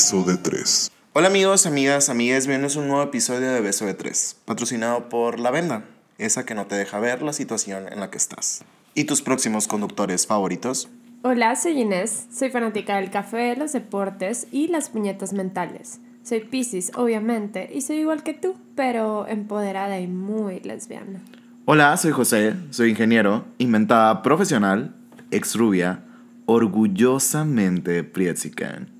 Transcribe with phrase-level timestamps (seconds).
[0.00, 0.90] Beso de Tres.
[1.12, 5.38] Hola amigos, amigas, amigas, bienvenidos a un nuevo episodio de Beso de Tres, patrocinado por
[5.38, 5.84] La Venda,
[6.16, 8.64] esa que no te deja ver la situación en la que estás.
[8.94, 10.88] ¿Y tus próximos conductores favoritos?
[11.20, 16.00] Hola, soy Inés, soy fanática del café, los deportes y las puñetas mentales.
[16.22, 21.20] Soy Pisces, obviamente, y soy igual que tú, pero empoderada y muy lesbiana.
[21.66, 24.96] Hola, soy José, soy ingeniero, inventada profesional,
[25.30, 26.04] ex rubia,
[26.46, 28.98] orgullosamente prietsican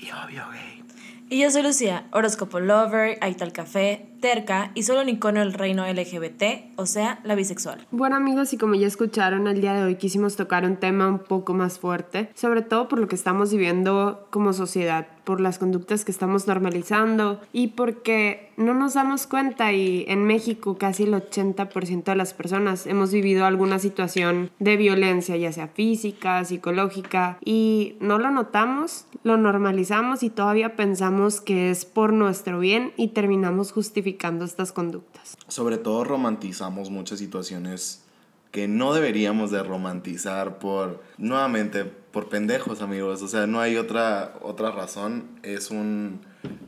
[0.00, 0.82] y obvio gay.
[1.30, 5.86] Y yo soy Lucía, horóscopo lover, al café, terca y solo un icono del reino
[5.86, 7.86] LGBT, o sea, la bisexual.
[7.90, 11.20] Bueno amigos, y como ya escucharon, el día de hoy quisimos tocar un tema un
[11.20, 16.06] poco más fuerte, sobre todo por lo que estamos viviendo como sociedad por las conductas
[16.06, 22.04] que estamos normalizando y porque no nos damos cuenta y en México casi el 80%
[22.04, 28.18] de las personas hemos vivido alguna situación de violencia, ya sea física, psicológica, y no
[28.18, 34.07] lo notamos, lo normalizamos y todavía pensamos que es por nuestro bien y terminamos justificando
[34.44, 35.36] estas conductas.
[35.48, 38.04] Sobre todo romantizamos muchas situaciones
[38.50, 43.22] que no deberíamos de romantizar por, nuevamente, por pendejos, amigos.
[43.22, 45.28] O sea, no hay otra, otra razón.
[45.42, 46.20] Es un,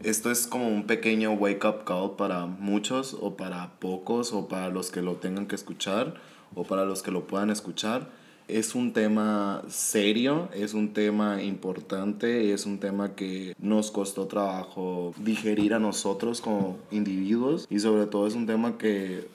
[0.03, 4.69] esto es como un pequeño wake up call para muchos o para pocos o para
[4.69, 6.15] los que lo tengan que escuchar
[6.55, 8.11] o para los que lo puedan escuchar.
[8.51, 15.15] Es un tema serio, es un tema importante, es un tema que nos costó trabajo
[15.19, 19.29] digerir a nosotros como individuos y sobre todo es un tema que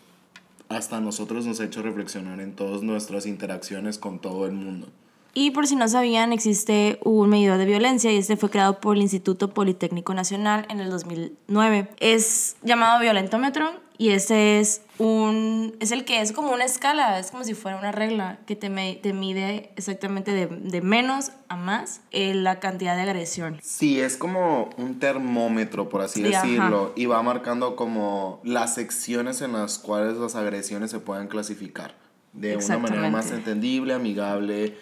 [0.67, 4.88] hasta nosotros nos ha hecho reflexionar en todas nuestras interacciones con todo el mundo.
[5.33, 8.95] Y por si no sabían, existe un medidor de violencia y este fue creado por
[8.95, 11.89] el Instituto Politécnico Nacional en el 2009.
[12.00, 17.31] Es llamado violentómetro y ese es un es el que es como una escala, es
[17.31, 18.69] como si fuera una regla que te,
[19.01, 23.59] te mide exactamente de, de, menos a más la cantidad de agresión.
[23.61, 29.53] Sí, es como un termómetro, por así decirlo, y va marcando como las secciones en
[29.53, 31.95] las cuales las agresiones se pueden clasificar
[32.34, 34.75] de una manera más entendible, amigable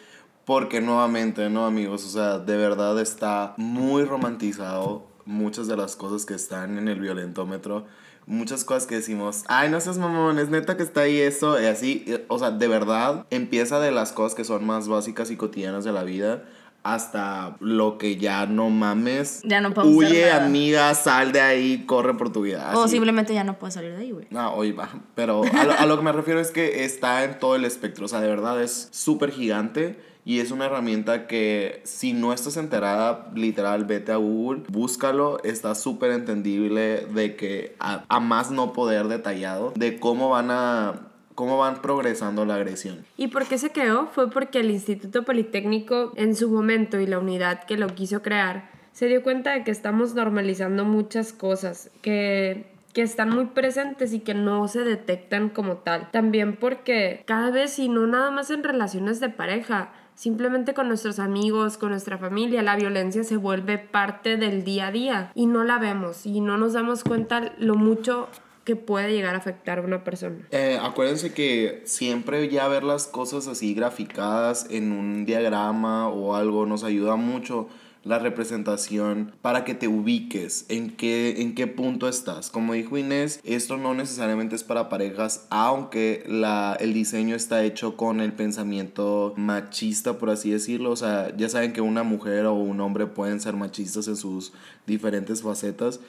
[0.46, 2.06] porque nuevamente, ¿no, amigos?
[2.06, 7.00] O sea, de verdad está muy romantizado muchas de las cosas que están en el
[7.00, 7.86] violentómetro.
[8.26, 11.66] Muchas cosas que decimos, ay, no seas mamón, es neta que está ahí eso, y
[11.66, 15.84] así, o sea, de verdad, empieza de las cosas que son más básicas y cotidianas
[15.84, 16.44] de la vida
[16.84, 19.42] hasta lo que ya no mames.
[19.46, 22.72] Ya no puedo Huye, amiga, sal de ahí, corre por tu vida.
[22.76, 24.28] O simplemente ya no puedes salir de ahí, güey.
[24.30, 24.90] No, hoy va.
[25.16, 28.06] Pero a lo, a lo que me refiero es que está en todo el espectro.
[28.06, 32.58] O sea, de verdad es súper gigante y es una herramienta que si no estás
[32.58, 39.08] enterada, literal, vete a Google, búscalo, está súper entendible de que a, más no poder
[39.08, 43.06] detallado de cómo van a cómo van progresando la agresión.
[43.18, 44.08] ¿Y por qué se creó?
[44.14, 48.70] Fue porque el Instituto Politécnico en su momento y la unidad que lo quiso crear
[48.92, 54.20] se dio cuenta de que estamos normalizando muchas cosas que que están muy presentes y
[54.20, 56.12] que no se detectan como tal.
[56.12, 61.20] También porque cada vez, y no nada más en relaciones de pareja, Simplemente con nuestros
[61.20, 65.64] amigos, con nuestra familia, la violencia se vuelve parte del día a día y no
[65.64, 68.30] la vemos y no nos damos cuenta lo mucho
[68.64, 70.38] que puede llegar a afectar a una persona.
[70.52, 76.66] Eh, acuérdense que siempre ya ver las cosas así graficadas en un diagrama o algo
[76.66, 77.68] nos ayuda mucho
[78.04, 82.50] la representación para que te ubiques en qué, en qué punto estás.
[82.50, 87.96] Como dijo Inés, esto no necesariamente es para parejas, aunque la, el diseño está hecho
[87.96, 90.92] con el pensamiento machista, por así decirlo.
[90.92, 94.54] O sea, ya saben que una mujer o un hombre pueden ser machistas en sus
[94.86, 96.00] diferentes facetas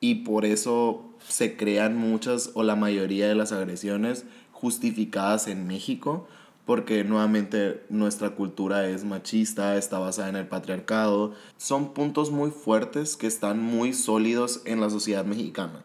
[0.00, 6.26] y por eso se crean muchas o la mayoría de las agresiones justificadas en México
[6.70, 11.32] porque nuevamente nuestra cultura es machista, está basada en el patriarcado.
[11.56, 15.82] Son puntos muy fuertes que están muy sólidos en la sociedad mexicana.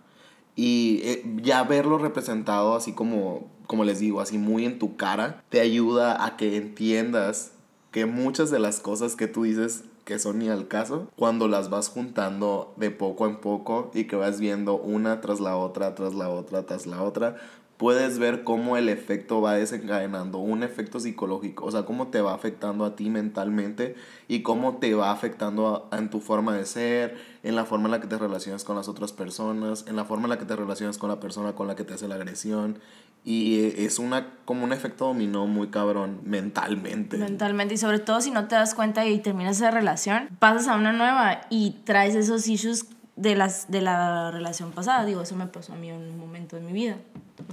[0.56, 5.44] Y eh, ya verlo representado así como, como les digo, así muy en tu cara,
[5.50, 7.54] te ayuda a que entiendas
[7.90, 11.72] que muchas de las cosas que tú dices que son ni al caso, cuando las
[11.72, 16.14] vas juntando de poco en poco y que vas viendo una tras la otra, tras
[16.14, 17.38] la otra, tras la otra,
[17.78, 22.34] puedes ver cómo el efecto va desencadenando, un efecto psicológico, o sea, cómo te va
[22.34, 23.96] afectando a ti mentalmente
[24.28, 28.02] y cómo te va afectando en tu forma de ser, en la forma en la
[28.02, 30.98] que te relacionas con las otras personas, en la forma en la que te relacionas
[30.98, 32.80] con la persona con la que te hace la agresión.
[33.26, 37.18] Y es una, como un efecto dominó muy cabrón mentalmente.
[37.18, 40.76] Mentalmente, y sobre todo si no te das cuenta y terminas esa relación, pasas a
[40.76, 45.06] una nueva y traes esos issues de, las, de la relación pasada.
[45.06, 46.98] Digo, eso me pasó a mí en un momento de mi vida.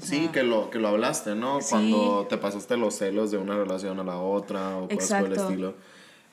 [0.01, 1.59] sí, que lo, que lo hablaste, ¿no?
[1.69, 5.39] Cuando te pasaste los celos de una relación a la otra o cosas por el
[5.39, 5.75] estilo.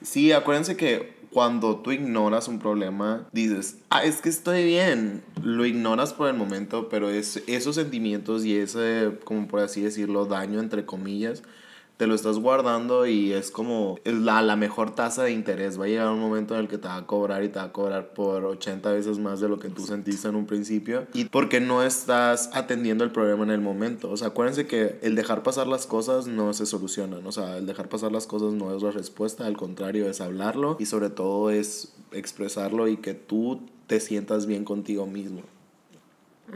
[0.01, 5.23] Sí, acuérdense que cuando tú ignoras un problema, dices, ah, es que estoy bien.
[5.43, 10.25] Lo ignoras por el momento, pero es, esos sentimientos y ese, como por así decirlo,
[10.25, 11.43] daño, entre comillas,
[11.99, 15.77] te lo estás guardando y es como la, la mejor tasa de interés.
[15.77, 17.65] Va a llegar un momento en el que te va a cobrar y te va
[17.65, 21.07] a cobrar por 80 veces más de lo que tú sentiste en un principio.
[21.13, 24.09] Y porque no estás atendiendo el problema en el momento.
[24.09, 27.27] O sea, acuérdense que el dejar pasar las cosas no se solucionan.
[27.27, 29.45] O sea, el dejar pasar las cosas no es la respuesta.
[29.45, 34.63] Al contrario, es hablarlo y sobre todo es expresarlo y que tú te sientas bien
[34.63, 35.41] contigo mismo.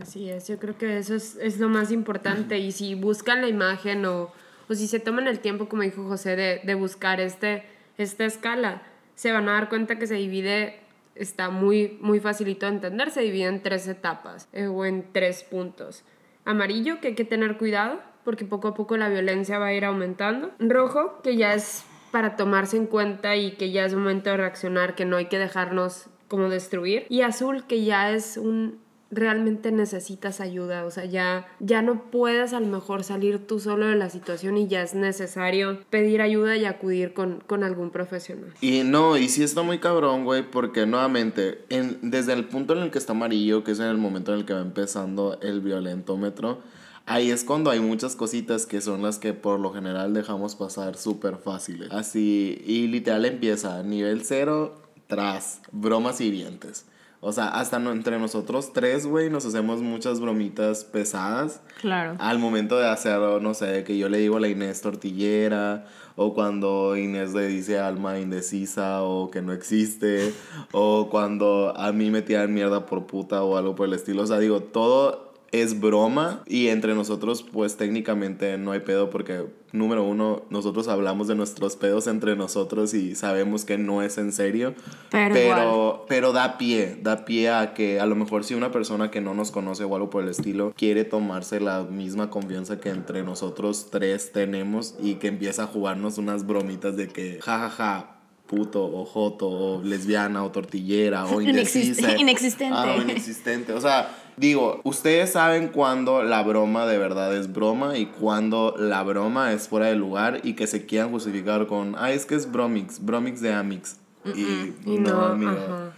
[0.02, 2.60] Así es, yo creo que eso es, es lo más importante.
[2.60, 4.32] Y si buscan la imagen o
[4.74, 7.64] o si se toman el tiempo, como dijo José, de, de buscar este,
[7.98, 8.82] esta escala,
[9.16, 10.80] se van a dar cuenta que se divide,
[11.16, 15.44] está muy, muy facilito de entender, se divide en tres etapas eh, o en tres
[15.44, 16.04] puntos.
[16.46, 19.86] Amarillo, que hay que tener cuidado, porque poco a poco la violencia va a ir
[19.86, 20.52] aumentando.
[20.60, 24.96] Rojo, que ya es para tomarse en cuenta y que ya es momento de reaccionar,
[24.96, 27.06] que no hay que dejarnos como destruir.
[27.10, 28.83] Y azul, que ya es un
[29.14, 33.88] realmente necesitas ayuda, o sea, ya, ya no puedes a lo mejor salir tú solo
[33.88, 38.54] de la situación y ya es necesario pedir ayuda y acudir con, con algún profesional.
[38.62, 42.84] Y no, y sí está muy cabrón, güey, porque nuevamente, en, desde el punto en
[42.84, 45.62] el que está amarillo, que es en el momento en el que va empezando el
[45.62, 46.62] violentómetro,
[47.06, 50.98] ahí es cuando hay muchas cositas que son las que por lo general dejamos pasar
[50.98, 51.92] súper fáciles.
[51.92, 56.86] Así, y literal empieza nivel cero, tras bromas hirientes.
[57.26, 61.62] O sea, hasta no, entre nosotros tres, güey, nos hacemos muchas bromitas pesadas.
[61.80, 62.18] Claro.
[62.20, 65.86] Al momento de hacerlo, no sé, que yo le digo a la Inés tortillera,
[66.18, 70.34] o cuando Inés le dice alma indecisa, o que no existe,
[70.74, 74.24] o cuando a mí me tiran mierda por puta o algo por el estilo.
[74.24, 79.46] O sea, digo, todo es broma y entre nosotros pues técnicamente no hay pedo porque
[79.72, 84.32] número uno nosotros hablamos de nuestros pedos entre nosotros y sabemos que no es en
[84.32, 84.74] serio.
[85.12, 89.22] Pero pero, da pie da pie a que a lo mejor si una persona que
[89.22, 93.22] no nos conoce o algo por el estilo quiere tomarse la misma confianza que entre
[93.22, 98.23] nosotros tres tenemos y que empieza a jugarnos unas bromitas de que jajaja ja, ja,
[98.48, 102.18] puto o joto o lesbiana o tortillera o indecisa.
[102.18, 102.76] Inexistente.
[102.78, 103.74] Ah, inexistente.
[103.74, 109.04] O sea, Digo, ustedes saben cuándo la broma de verdad es broma y cuándo la
[109.04, 112.52] broma es fuera de lugar y que se quieran justificar con, ah, es que es
[112.52, 113.98] bromix, bromix de Amix.
[114.36, 115.94] Y, no,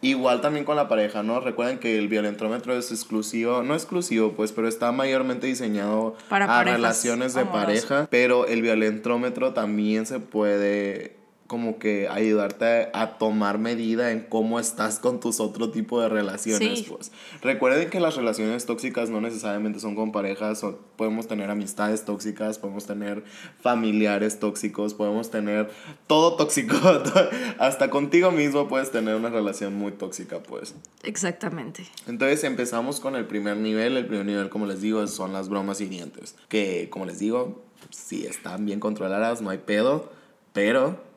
[0.00, 1.40] Igual también con la pareja, ¿no?
[1.40, 6.62] Recuerden que el violentrómetro es exclusivo, no exclusivo, pues, pero está mayormente diseñado Para a
[6.62, 11.17] relaciones de pareja, pero el violentrómetro también se puede
[11.48, 16.82] como que ayudarte a, tomar medida en cómo estás con tus otro tipo de relaciones,
[16.82, 17.10] pues.
[17.40, 20.62] Recuerden que las relaciones tóxicas no necesariamente son con parejas,
[20.96, 23.24] podemos tener amistades tóxicas, podemos tener
[23.62, 25.70] familiares tóxicos, podemos tener
[26.06, 26.76] todo tóxico,
[27.58, 30.74] hasta contigo mismo puedes tener una relación muy tóxica, pues.
[31.02, 31.86] Exactamente.
[32.06, 35.80] Entonces empezamos con el primer nivel, el primer nivel, como les digo, son las bromas
[35.80, 40.12] hirientes, que como les digo, si están bien controladas, no hay pedo,
[40.52, 41.07] pero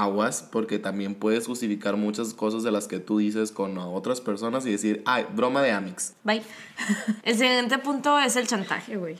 [0.00, 4.64] aguas porque también puedes justificar muchas cosas de las que tú dices con otras personas
[4.66, 6.14] y decir, ay, broma de Amix.
[6.24, 6.42] Bye.
[7.22, 9.16] el siguiente punto es el chantaje, güey.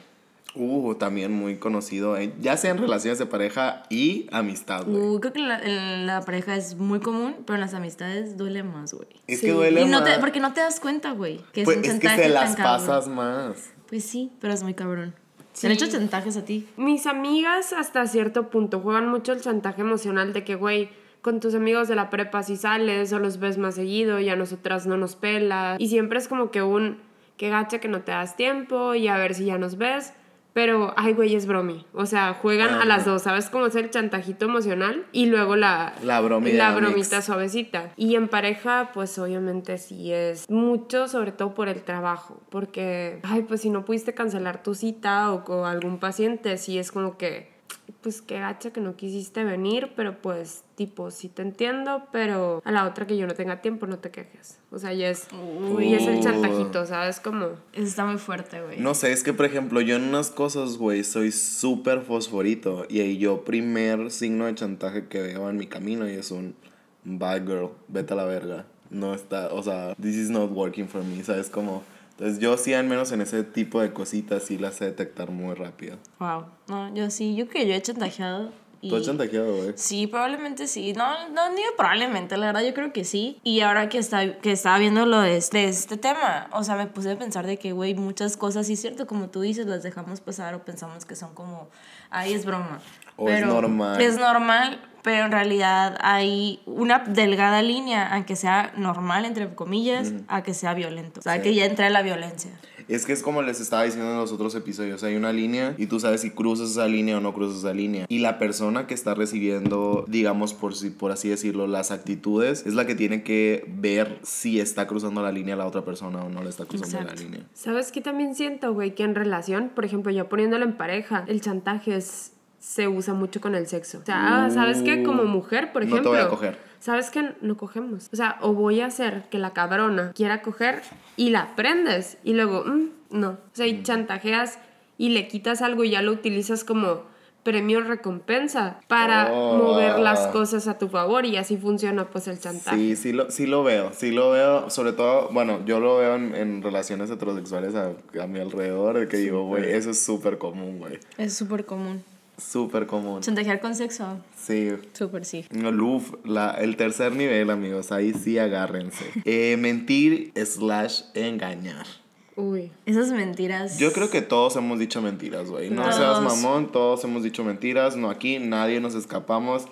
[0.54, 5.00] Uh, también muy conocido, eh, ya sea en relaciones de pareja y amistad, güey.
[5.00, 8.92] Uh, creo que la, la, pareja es muy común, pero en las amistades duele más,
[8.92, 9.08] güey.
[9.26, 10.14] Es que duele y no más.
[10.14, 11.40] Te, porque no te das cuenta, güey.
[11.54, 13.70] Que pues es, un es que se las pasas más.
[13.88, 15.14] Pues sí, pero es muy cabrón.
[15.52, 16.66] ¿Se han hecho chantajes a ti?
[16.76, 20.90] Mis amigas hasta cierto punto juegan mucho el chantaje emocional de que, güey,
[21.20, 24.36] con tus amigos de la prepa si sales o los ves más seguido y a
[24.36, 25.76] nosotras no nos pela.
[25.78, 26.98] Y siempre es como que un,
[27.36, 30.12] que gacha que no te das tiempo y a ver si ya nos ves.
[30.52, 31.86] Pero, ay, güey, es bromi.
[31.94, 35.06] O sea, juegan a las dos, ¿sabes cómo es el chantajito emocional?
[35.12, 37.92] Y luego la, la, bromita, la bromita suavecita.
[37.96, 42.40] Y en pareja, pues obviamente sí es mucho, sobre todo por el trabajo.
[42.50, 46.92] Porque, ay, pues si no pudiste cancelar tu cita o con algún paciente, sí es
[46.92, 47.52] como que
[48.00, 52.72] pues qué gacha que no quisiste venir, pero pues tipo, sí te entiendo, pero a
[52.72, 54.58] la otra que yo no tenga tiempo, no te quejes.
[54.72, 57.20] O sea, ya es, uy, es el chantajito, ¿sabes?
[57.20, 57.50] Como...
[57.72, 58.80] Eso está muy fuerte, güey.
[58.80, 62.98] No sé, es que por ejemplo, yo en unas cosas, güey, soy súper fosforito y
[62.98, 66.56] ahí yo primer signo de chantaje que veo en mi camino y es un
[67.04, 68.66] bad girl, vete a la verga.
[68.90, 71.48] No está, o sea, this is not working for me, ¿sabes?
[71.48, 75.30] Como entonces yo sí, al menos en ese tipo de cositas, sí las sé detectar
[75.30, 75.96] muy rápido.
[76.18, 76.44] Wow.
[76.68, 78.52] No, yo sí, yo que yo he chantajeado,
[78.84, 79.72] Y Tú has chantajeado, güey.
[79.76, 80.92] Sí, probablemente sí.
[80.92, 83.38] No, no, ni probablemente, la verdad yo creo que sí.
[83.44, 86.74] Y ahora que, está, que estaba viendo lo de este, de este tema, o sea,
[86.74, 89.66] me puse a pensar de que, güey, muchas cosas, sí es cierto, como tú dices,
[89.66, 91.68] las dejamos pasar o pensamos que son como,
[92.10, 92.80] ay, es broma.
[93.16, 94.00] O es normal.
[94.00, 100.42] Es normal, pero en realidad hay una delgada línea, aunque sea normal, entre comillas, a
[100.42, 101.20] que sea violento.
[101.20, 101.42] O sea, Sí.
[101.42, 102.50] que ya entra la violencia.
[102.94, 105.86] Es que es como les estaba diciendo en los otros episodios, hay una línea y
[105.86, 108.04] tú sabes si cruzas esa línea o no cruzas esa línea.
[108.08, 112.74] Y la persona que está recibiendo, digamos, por, si- por así decirlo, las actitudes, es
[112.74, 116.28] la que tiene que ver si está cruzando la línea a la otra persona o
[116.28, 117.14] no le está cruzando Exacto.
[117.14, 117.46] la línea.
[117.54, 118.94] ¿Sabes qué también siento, güey?
[118.94, 123.40] Que en relación, por ejemplo, yo poniéndolo en pareja, el chantaje es, se usa mucho
[123.40, 123.98] con el sexo.
[124.02, 125.02] O sea, ah, ¿sabes qué?
[125.02, 126.10] Como mujer, por No te ejemplo.
[126.10, 126.71] voy a coger.
[126.82, 127.30] ¿Sabes qué?
[127.42, 128.08] No cogemos.
[128.12, 130.82] O sea, o voy a hacer que la cabrona quiera coger
[131.16, 133.28] y la prendes y luego, mm, no.
[133.30, 134.58] O sea, y chantajeas
[134.98, 137.02] y le quitas algo y ya lo utilizas como
[137.44, 139.56] premio recompensa para Oh.
[139.58, 142.76] mover las cosas a tu favor y así funciona pues el chantaje.
[142.76, 146.16] Sí, sí lo, sí lo veo, sí lo veo, sobre todo, bueno, yo lo veo
[146.16, 150.38] en, en relaciones heterosexuales a, a mi alrededor, de que digo, güey, eso es súper
[150.38, 152.02] común, güey, Es súper común.
[152.42, 153.20] Súper común.
[153.20, 155.44] Chantajear con sexo, Sí, súper sí.
[155.50, 159.04] Luf, la, el tercer nivel, amigos, ahí sí agárrense.
[159.24, 161.86] Eh, mentir slash engañar.
[162.34, 162.72] Uy.
[162.86, 163.78] Esas mentiras.
[163.78, 165.68] Yo creo que todos hemos dicho mentiras, güey.
[165.70, 165.96] No Todos.
[165.96, 167.96] seas mamón, todos hemos dicho mentiras.
[167.96, 169.66] No aquí, nadie nos escapamos.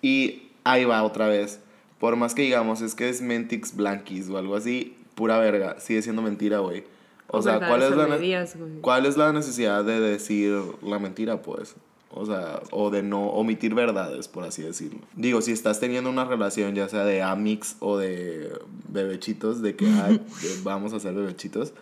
[0.00, 1.60] Y ahí va otra vez.
[1.98, 5.80] Por más que digamos, es que es mentix blanquis o algo así, pura verga.
[5.80, 6.84] Sigue siendo mentira, güey.
[7.28, 8.66] O, O sea, ¿cuál verdades es, la.
[8.80, 11.74] ¿cuál es la necesidad de decir la mentira, pues?
[12.16, 15.00] O sea, o de no omitir verdades, por así decirlo.
[15.16, 18.52] Digo, si estás teniendo una relación, ya sea de amix o de
[18.88, 20.24] bebechitos, de que ay,
[20.62, 21.72] vamos a hacer bebechitos,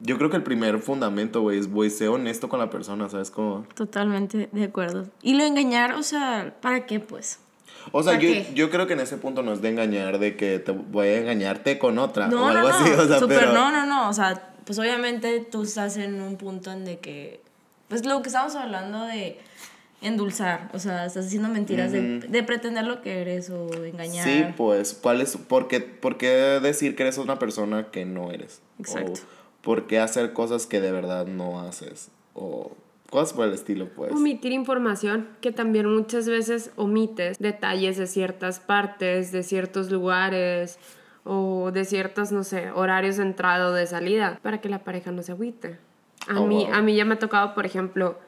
[0.00, 3.30] yo creo que el primer fundamento, güey, es, güey, sé honesto con la persona, ¿sabes
[3.30, 3.66] cómo?
[3.74, 5.06] Totalmente de acuerdo.
[5.22, 7.40] Y lo engañar, o sea, ¿para qué pues?
[7.92, 10.36] O sea, ¿Para yo, yo creo que en ese punto no es de engañar, de
[10.36, 12.74] que te voy a engañarte con otra No, o no, algo no.
[12.74, 13.52] así, o sea, Súper, pero...
[13.52, 14.08] no, no, no.
[14.08, 17.40] O sea, pues obviamente tú estás en un punto en de que.
[17.88, 19.38] Pues lo que estamos hablando de
[20.04, 20.70] endulzar.
[20.72, 24.24] O sea, estás haciendo mentiras de, de pretender lo que eres o engañar.
[24.26, 26.28] Sí, pues, ¿cuál es, por, qué, por qué
[26.62, 28.60] decir que eres una persona que no eres?
[28.78, 29.12] Exacto.
[29.12, 32.10] O por qué hacer cosas que de verdad no haces?
[32.34, 32.72] O
[33.10, 34.12] cosas por el estilo, pues.
[34.12, 40.78] Omitir información, que también muchas veces omites detalles de ciertas partes, de ciertos lugares
[41.24, 45.10] o de ciertos, no sé, horarios de entrada o de salida, para que la pareja
[45.10, 45.78] no se agüite.
[46.28, 46.74] A, Oh, mí, wow.
[46.74, 48.18] a mí ya me ha tocado, por ejemplo,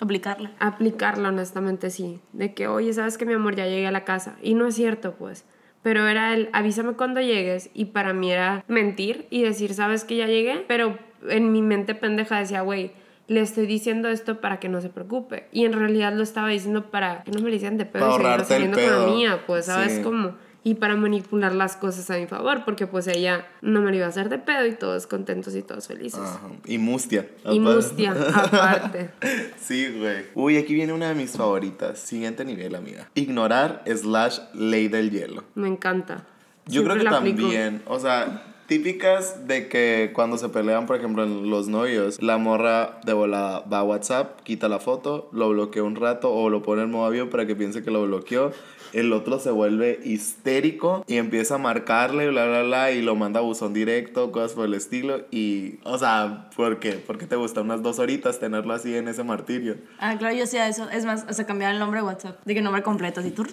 [0.00, 0.52] Aplicarla.
[0.58, 4.36] aplicarlo honestamente sí, de que, oye, sabes que mi amor ya llegué a la casa.
[4.42, 5.44] Y no es cierto, pues.
[5.82, 10.16] Pero era el avísame cuando llegues y para mí era mentir y decir, sabes que
[10.16, 12.92] ya llegué, pero en mi mente pendeja decía, güey,
[13.28, 15.48] le estoy diciendo esto para que no se preocupe.
[15.52, 18.12] Y en realidad lo estaba diciendo para que no me le hicieran de pedo Para
[18.12, 19.14] ahorrarte el saliendo con la pedo.
[19.16, 20.02] mía, pues, ¿sabes Sí.
[20.02, 20.34] cómo?
[20.64, 24.06] Y para manipular las cosas a mi favor, porque pues ella no me lo iba
[24.06, 26.20] a hacer de pedo y todos contentos y todos felices.
[26.20, 26.40] Ajá.
[26.66, 27.28] Y mustia.
[27.44, 27.60] Y aparte.
[27.60, 29.10] mustia, aparte.
[29.60, 30.26] Sí, güey.
[30.34, 31.98] Uy, aquí viene una de mis favoritas.
[31.98, 33.08] Siguiente nivel, amiga.
[33.14, 35.42] Ignorar slash ley del hielo.
[35.54, 36.26] Me encanta.
[36.66, 37.40] Yo creo Siempre que la aplico.
[37.40, 42.38] también, o sea, típicas de que cuando se pelean, por ejemplo, en los novios, la
[42.38, 46.62] morra de volada va a WhatsApp, quita la foto, lo bloquea un rato o lo
[46.62, 48.52] pone en modo avión para que piense que lo bloqueó.
[48.92, 53.40] El otro se vuelve histérico y empieza a marcarle, bla, bla, bla, y lo manda
[53.40, 55.22] a buzón directo, cosas por el estilo.
[55.30, 56.92] Y, o sea, ¿por qué?
[56.92, 59.76] ¿Por qué te gusta unas dos horitas tenerlo así en ese martirio?
[59.98, 60.88] Ah, claro, yo hacía eso.
[60.90, 62.44] Es más, hasta cambiar el nombre de WhatsApp.
[62.44, 63.30] De que nombre completo, así.
[63.30, 63.48] tur.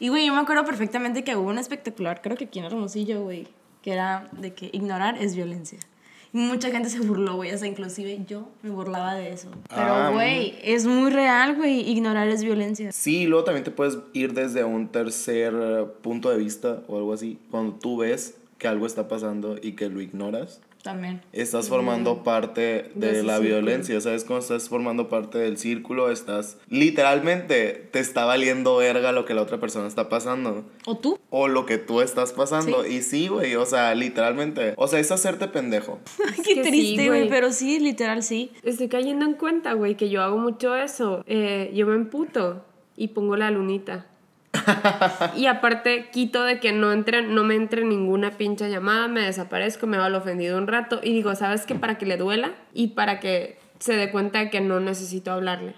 [0.00, 3.22] Y, güey, yo me acuerdo perfectamente que hubo un espectacular, creo que aquí en Hermosillo,
[3.22, 3.46] güey,
[3.82, 5.78] que era de que ignorar es violencia.
[6.32, 9.48] Mucha gente se burló, güey, hasta inclusive yo me burlaba de eso.
[9.68, 12.90] Ah, Pero, güey, es muy real, güey, ignorar es violencia.
[12.90, 16.96] Sí, y luego también te puedes ir desde un tercer eh, punto de vista o
[16.96, 17.38] algo así.
[17.50, 21.22] Cuando tú ves que algo está pasando y que lo ignoras, También.
[21.32, 23.40] estás formando parte de, la círculo.
[23.40, 24.00] violencia.
[24.00, 26.10] ¿Sabes cómo estás formando parte del círculo?
[26.10, 30.64] Estás literalmente te está valiendo verga lo que la otra persona está pasando.
[30.86, 31.18] ¿O tú?
[31.30, 32.86] O lo que tú estás pasando.
[32.86, 34.74] Y sí, güey, o sea, literalmente.
[34.76, 36.00] O sea, es hacerte pendejo.
[36.44, 37.28] Qué triste, güey, güey.
[37.28, 38.52] pero sí, literal, sí.
[38.62, 41.22] Estoy cayendo en cuenta, güey, que yo hago mucho eso.
[41.26, 42.64] Eh, yo me emputo
[42.96, 44.06] y pongo la lunita.
[45.36, 49.86] y aparte quito de que no entre, no me entre ninguna pinche llamada, me desaparezco,
[49.86, 51.74] me va al ofendido un rato y digo, ¿sabes qué?
[51.74, 55.74] Para que le duela y para que se dé cuenta de que no necesito hablarle.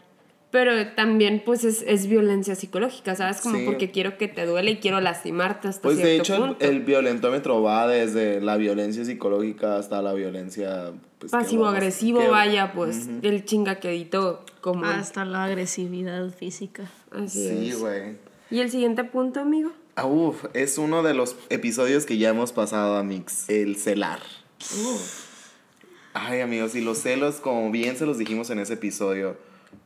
[0.50, 3.40] Pero también, pues, es, es violencia psicológica, ¿sabes?
[3.40, 3.64] Como Sí.
[3.66, 6.64] porque quiero que te duele y quiero lastimarte hasta Pues de cierto hecho el, punto.
[6.64, 12.20] el violentómetro va desde la violencia psicológica hasta la violencia pues, ¿qué Pasivo vamos- agresivo,
[12.20, 14.84] qué- vaya, pues el chingaquedito común.
[14.84, 16.84] Hasta la agresividad física.
[17.10, 18.16] Así Sí, güey.
[18.50, 19.72] ¿Y el siguiente punto, amigo?
[19.96, 23.48] Ah, uf, es uno de los episodios que ya hemos pasado, Amix.
[23.48, 24.20] El celar.
[26.12, 29.36] Ay, amigos, y los celos, como bien se los dijimos en ese episodio,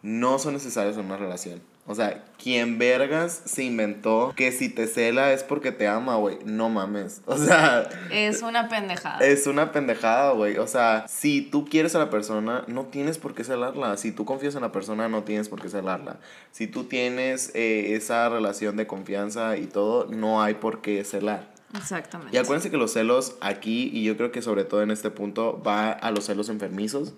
[0.02, 1.60] no son necesarios en una relación.
[1.90, 6.38] O sea, quien vergas se inventó que si te cela es porque te ama, güey.
[6.44, 7.22] No mames.
[7.24, 9.18] O sea, Es una pendejada.
[9.24, 10.58] es una pendejada, güey.
[10.58, 13.96] O sea, si tú quieres a la persona, no tienes por qué celarla.
[13.96, 16.18] Si tú confías en la persona, no tienes por qué celarla.
[16.52, 21.48] Si tú tienes eh, esa relación de confianza y todo, no hay por qué celar.
[21.74, 22.36] Exactamente.
[22.36, 25.62] Y acuérdense que los celos aquí, y yo creo que sobre todo en este punto,
[25.66, 27.14] va a los celos enfermizos,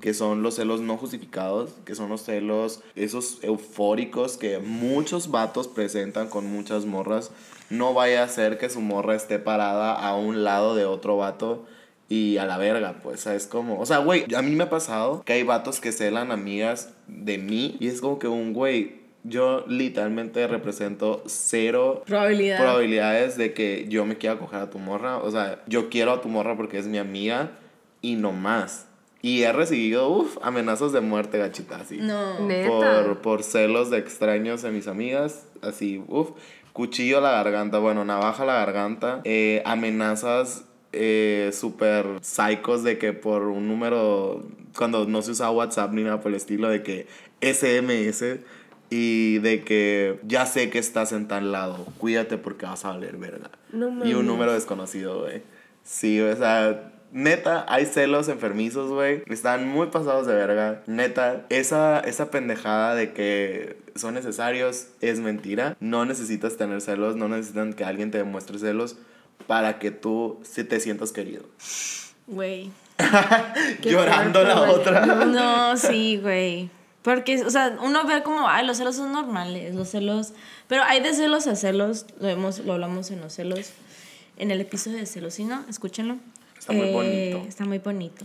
[0.00, 5.68] que son los celos no justificados, que son los celos, esos eufóricos que muchos vatos
[5.68, 7.30] presentan con muchas morras.
[7.70, 11.66] No vaya a ser que su morra esté parada a un lado de otro vato
[12.08, 15.22] y a la verga, pues, es como, o sea, güey, a mí me ha pasado
[15.24, 19.66] que hay vatos que celan amigas de mí y es como que un güey, yo
[19.66, 22.58] literalmente represento cero Probabilidad.
[22.58, 25.18] probabilidades de que yo me quiera coger a tu morra.
[25.18, 27.50] O sea, yo quiero a tu morra porque es mi amiga
[28.00, 28.87] y no más.
[29.20, 31.98] Y he recibido, uff, amenazas de muerte, gachita, así.
[32.00, 32.38] no.
[32.46, 32.68] Neta.
[33.04, 36.30] Por, por celos de extraños en mis amigas, así, uff.
[36.72, 39.20] Cuchillo a la garganta, bueno, navaja a la garganta.
[39.24, 44.44] eh, amenazas eh, súper psicos de que por un número,
[44.76, 47.08] cuando no se usaba WhatsApp ni nada por el estilo, de que
[47.40, 48.38] SMS
[48.90, 53.16] y de que ya sé que estás en tal lado, cuídate porque vas a valer
[53.16, 53.50] verga.
[53.72, 55.42] No y un número desconocido, güey.
[55.82, 59.22] Sí, o sea, neta, hay celos enfermizos, güey.
[59.26, 60.82] Están muy pasados de verga.
[60.86, 65.76] Neta, esa, esa pendejada de que son necesarios es mentira.
[65.80, 68.96] No necesitas tener celos, no necesitan que alguien te demuestre celos
[69.46, 71.44] para que tú sí te sientas querido.
[72.26, 72.70] Güey.
[73.82, 74.70] Llorando fuerte, la güey.
[74.70, 75.06] otra.
[75.26, 76.70] No, sí, güey.
[77.02, 80.32] Porque, o sea, uno ve como, ay, los celos son normales, los celos.
[80.66, 83.70] Pero hay de celos a celos, lo, hemos, lo hablamos en los celos,
[84.36, 85.64] en el episodio de celos, ¿sí no?
[85.70, 86.18] Escúchenlo.
[86.58, 87.48] Está muy Eh, bonito.
[87.48, 88.24] Está muy bonito.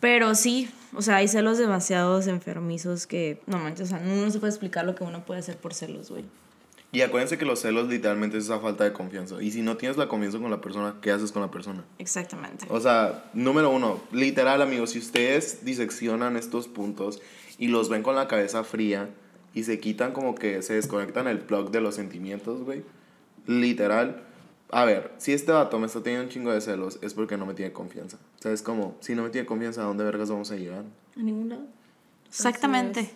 [0.00, 4.38] Pero sí, o sea, hay celos demasiados enfermizos que, no manches, o sea, no se
[4.38, 6.24] puede explicar lo que uno puede hacer por celos, güey.
[6.90, 9.42] Y acuérdense que los celos literalmente es esa falta de confianza.
[9.42, 11.84] Y si no tienes la confianza con la persona, ¿qué haces con la persona?
[11.98, 12.64] Exactamente.
[12.70, 17.20] O sea, número uno, literal, amigos, si ustedes diseccionan estos puntos
[17.58, 19.10] y los ven con la cabeza fría
[19.52, 22.84] y se quitan como que se desconectan el plug de los sentimientos, güey,
[23.46, 24.22] literal.
[24.70, 27.46] A ver, si este vato me está teniendo un chingo de celos, es porque no
[27.46, 28.18] me tiene confianza.
[28.38, 30.84] O sea, es como, si no me tiene confianza, ¿a dónde vergas vamos a llegar?
[31.16, 31.62] ¿A ningún lado?
[32.28, 33.10] Exactamente.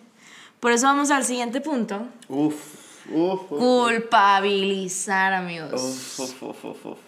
[0.59, 2.07] Por eso vamos al siguiente punto.
[2.27, 2.55] Uf,
[3.11, 3.59] uf, uf.
[3.59, 5.73] Culpabilizar, amigos.
[6.19, 6.99] Uf, uf, uf, uf.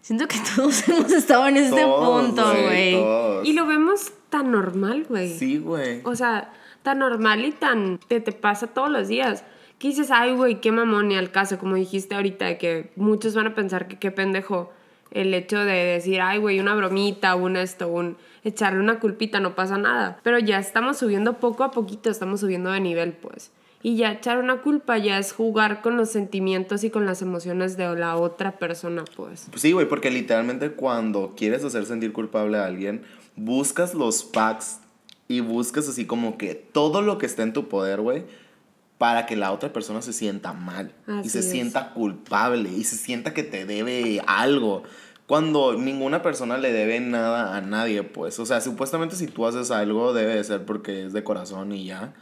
[0.00, 3.48] Siento que todos hemos estado en este Todos, punto, güey.
[3.48, 5.36] Y lo vemos tan normal, güey.
[5.36, 6.00] Sí, güey.
[6.04, 7.98] O sea, tan normal y tan...
[8.06, 9.44] Te, te pasa todos los días.
[9.80, 13.34] Que dices, ay, güey, qué mamón y al caso, como dijiste ahorita, de que muchos
[13.34, 14.70] van a pensar que qué pendejo
[15.10, 19.54] el hecho de decir, ay, güey, una bromita, un esto, un echarle una culpita, no
[19.54, 20.20] pasa nada.
[20.22, 23.52] Pero ya estamos subiendo poco a poquito, estamos subiendo de nivel, pues.
[23.82, 27.78] Y ya echar una culpa ya es jugar con los sentimientos y con las emociones
[27.78, 29.48] de la otra persona, pues.
[29.56, 33.00] Sí, güey, porque literalmente cuando quieres hacer sentir culpable a alguien,
[33.34, 34.80] buscas los facts
[35.26, 38.24] y buscas así como que todo lo que está en tu poder, güey,
[39.00, 40.92] para que la otra persona se sienta mal
[41.24, 41.50] y se es.
[41.50, 44.82] sienta culpable y se sienta que te debe algo.
[45.26, 48.38] Cuando ninguna persona le debe nada a nadie, pues.
[48.38, 51.86] O sea, supuestamente si tú haces algo, debe de ser porque es de corazón y
[51.86, 52.12] ya.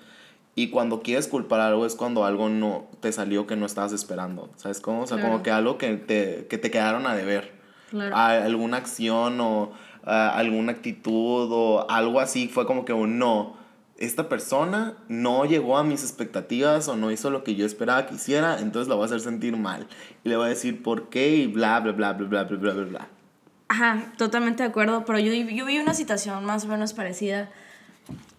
[0.54, 4.48] Y cuando quieres culpar algo es cuando algo no te salió que no estabas esperando.
[4.54, 5.02] ¿Sabes cómo?
[5.02, 5.42] O sea, como Claro.
[5.42, 7.54] que algo que te, que te quedaron a deber.
[7.90, 8.14] Claro.
[8.14, 9.72] A- alguna acción o
[10.04, 13.56] a, alguna actitud o algo así fue como que un no.
[13.98, 18.14] Esta persona no llegó a mis expectativas o no hizo lo que yo esperaba que
[18.14, 19.88] hiciera, entonces la voy a hacer sentir mal.
[20.24, 22.84] Y le voy a decir por qué y bla, bla, bla, bla, bla, bla, bla,
[22.84, 23.08] bla.
[23.68, 27.50] Ajá, totalmente de acuerdo, pero yo, yo vi una situación más o menos parecida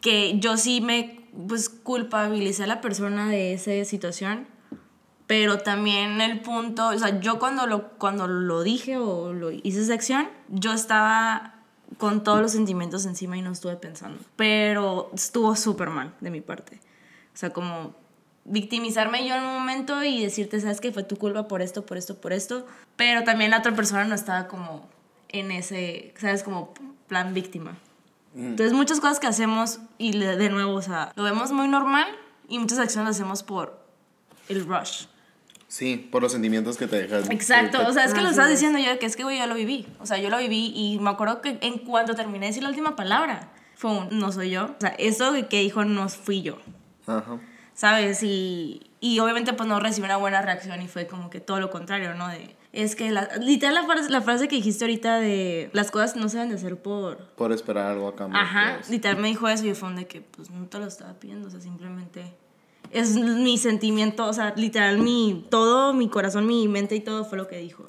[0.02, 4.48] que yo sí me pues culpabilicé a la persona de esa situación,
[5.28, 9.82] pero también el punto, o sea, yo cuando lo, cuando lo dije o lo hice
[9.82, 11.59] esa acción, yo estaba
[12.00, 16.40] con todos los sentimientos encima y no estuve pensando, pero estuvo súper mal de mi
[16.40, 16.80] parte.
[17.34, 17.94] O sea, como
[18.46, 21.98] victimizarme yo en un momento y decirte, sabes que fue tu culpa por esto, por
[21.98, 24.88] esto, por esto, pero también la otra persona no estaba como
[25.28, 26.74] en ese, sabes, como
[27.08, 27.78] plan víctima.
[28.34, 32.08] Entonces muchas cosas que hacemos y de nuevo, o sea, lo vemos muy normal
[32.48, 33.78] y muchas acciones las hacemos por
[34.48, 35.06] el rush.
[35.70, 37.30] Sí, por los sentimientos que te dejas.
[37.30, 38.54] Exacto, o sea, es que lo estás es.
[38.54, 39.86] diciendo yo, que es que, güey, yo lo viví.
[40.00, 42.70] O sea, yo lo viví y me acuerdo que en cuanto terminé de decir la
[42.70, 44.66] última palabra, fue un, no soy yo.
[44.66, 46.58] O sea, eso que dijo no fui yo,
[47.06, 47.40] Ajá.
[47.76, 48.24] ¿sabes?
[48.24, 51.70] Y, y obviamente pues no recibí una buena reacción y fue como que todo lo
[51.70, 52.28] contrario, ¿no?
[52.28, 56.16] De, es que, la, literal, la frase, la frase que dijiste ahorita de las cosas
[56.16, 57.18] no se deben de hacer por...
[57.36, 58.40] Por esperar algo a cambio.
[58.40, 58.90] Ajá, pues.
[58.90, 61.48] literal me dijo eso y fue un de que pues no te lo estaba pidiendo,
[61.48, 62.34] o sea, simplemente
[62.92, 67.38] es mi sentimiento, o sea, literal mi todo, mi corazón, mi mente y todo fue
[67.38, 67.86] lo que dijo.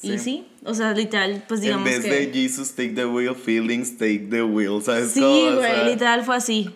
[0.00, 0.18] Y Sí.
[0.18, 3.98] sí, o sea, literal, pues En digamos vez que de Jesus take the wheel, feelings
[3.98, 5.32] take the wheel, ¿sabes Sí, cómo?
[5.34, 6.74] O güey, sea, literal fue así.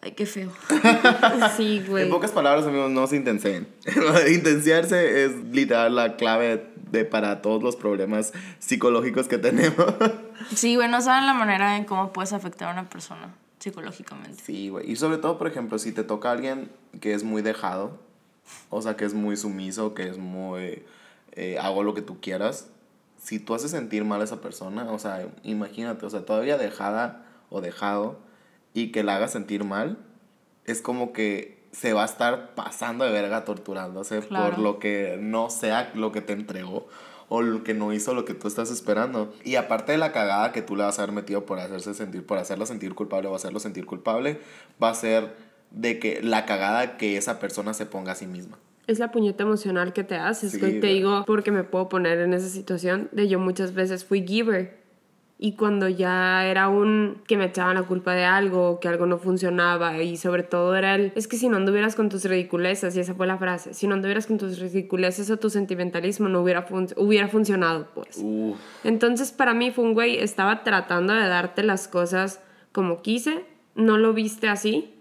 [0.00, 0.52] Ay, qué feo.
[1.56, 2.04] Sí, güey.
[2.04, 3.66] En pocas palabras, amigos, no se intencien.
[4.32, 9.86] Intenciarse es literal la clave de, para todos los problemas psicológicos que tenemos.
[10.54, 14.42] Sí, güey, no saben la manera en cómo puedes afectar a una persona psicológicamente.
[14.42, 14.90] Sí, güey.
[14.90, 17.98] Y sobre todo, por ejemplo, si te toca alguien que es muy dejado,
[18.70, 20.84] o sea, que es muy sumiso, que es muy...
[21.32, 22.68] eh, hago lo que tú quieras.
[23.18, 27.26] Si tú haces sentir mal a esa persona, o sea, imagínate, o sea, todavía dejada
[27.50, 28.18] o dejado
[28.74, 29.98] y que la haga sentir mal,
[30.64, 34.54] es como que se va a estar pasando de verga torturándose Claro.
[34.54, 36.86] por lo que no sea lo que te entregó
[37.28, 39.32] o lo que no hizo lo que tú estás esperando.
[39.44, 42.24] Y aparte de la cagada que tú le vas a haber metido por hacerse sentir,
[42.24, 44.40] por hacerla sentir culpable o hacerlo sentir culpable,
[44.82, 45.34] va a ser
[45.70, 48.58] de que la cagada que esa persona se ponga a sí misma.
[48.86, 50.58] Es la puñeta emocional que te haces, Sí.
[50.58, 54.78] Te digo porque me puedo poner en esa situación de yo muchas veces fui giver.
[55.40, 59.18] Y cuando ya era un que me echaban la culpa de algo, que algo no
[59.18, 63.00] funcionaba y sobre todo era el, es que si no anduvieras con tus ridiculeces, y
[63.00, 66.62] esa fue la frase, si no anduvieras con tus ridiculeces o tu sentimentalismo no hubiera,
[66.62, 68.18] fun- hubiera funcionado, pues.
[68.20, 68.58] Uf.
[68.82, 72.40] Entonces para mí fue un güey, estaba tratando de darte las cosas
[72.72, 73.44] como quise,
[73.76, 74.92] no lo viste así.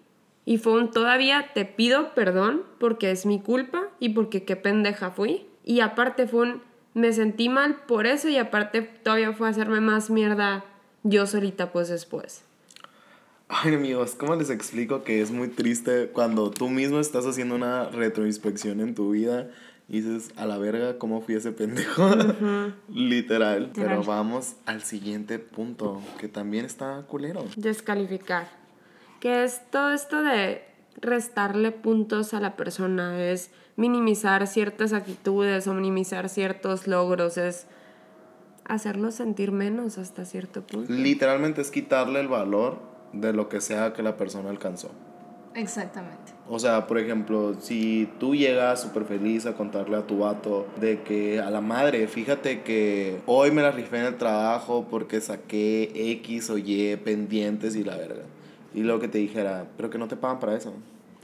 [0.45, 5.09] Y fue un todavía te pido perdón porque es mi culpa y porque qué pendeja
[5.09, 5.47] fui.
[5.65, 6.61] Y aparte fue un
[6.97, 10.65] me sentí mal por eso y aparte todavía fue a hacerme más mierda
[11.03, 12.43] yo solita pues después.
[13.49, 17.85] Ay, amigos, ¿cómo les explico que es muy triste cuando tú mismo estás haciendo una
[17.89, 19.49] retroinspección en tu vida
[19.87, 22.09] y dices, a la verga, ¿cómo fui ese pendejo?
[22.93, 23.71] Literal.
[23.73, 24.03] Pero Literal.
[24.05, 27.45] vamos al siguiente punto, que también está culero.
[27.55, 28.49] Descalificar.
[29.21, 30.65] Que es todo esto de
[30.99, 37.67] restarle puntos a la persona, es minimizar ciertas actitudes o minimizar ciertos logros, es
[38.65, 40.91] hacerlo sentir menos hasta cierto punto.
[40.91, 42.79] Literalmente es quitarle el valor
[43.13, 44.91] de lo que sea que la persona alcanzó.
[45.55, 46.33] Exactamente.
[46.47, 51.01] O sea, por ejemplo, si tú llegas súper feliz a contarle a tu vato de
[51.01, 55.91] que a la madre, fíjate que hoy me la rifé en el trabajo porque saqué
[55.93, 58.23] X o Y pendientes y la verga.
[58.75, 60.73] Y luego que te dijera, pero que no te pagan para eso.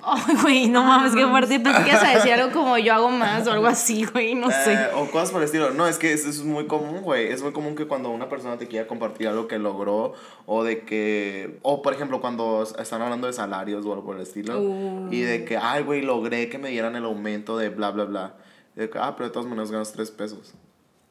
[0.06, 1.60] Ay, güey, no mames, qué fuerte.
[1.60, 4.50] Pensé que ibas a decir algo como yo hago más o algo así, güey, no
[4.52, 4.74] sé.
[4.74, 5.72] Eh, o cosas por el estilo.
[5.72, 7.28] No, es que eso es muy común, güey.
[7.28, 10.14] Es muy común que cuando una persona te quiera compartir algo que logró
[10.46, 11.60] o de que...
[11.62, 15.10] O, por ejemplo, cuando están hablando de salarios o algo por el estilo.
[15.12, 18.36] Y de que, ay, güey, logré que me dieran el aumento de bla, bla, bla.
[18.76, 20.54] Y de que, ah, pero de todas maneras ganas tres pesos.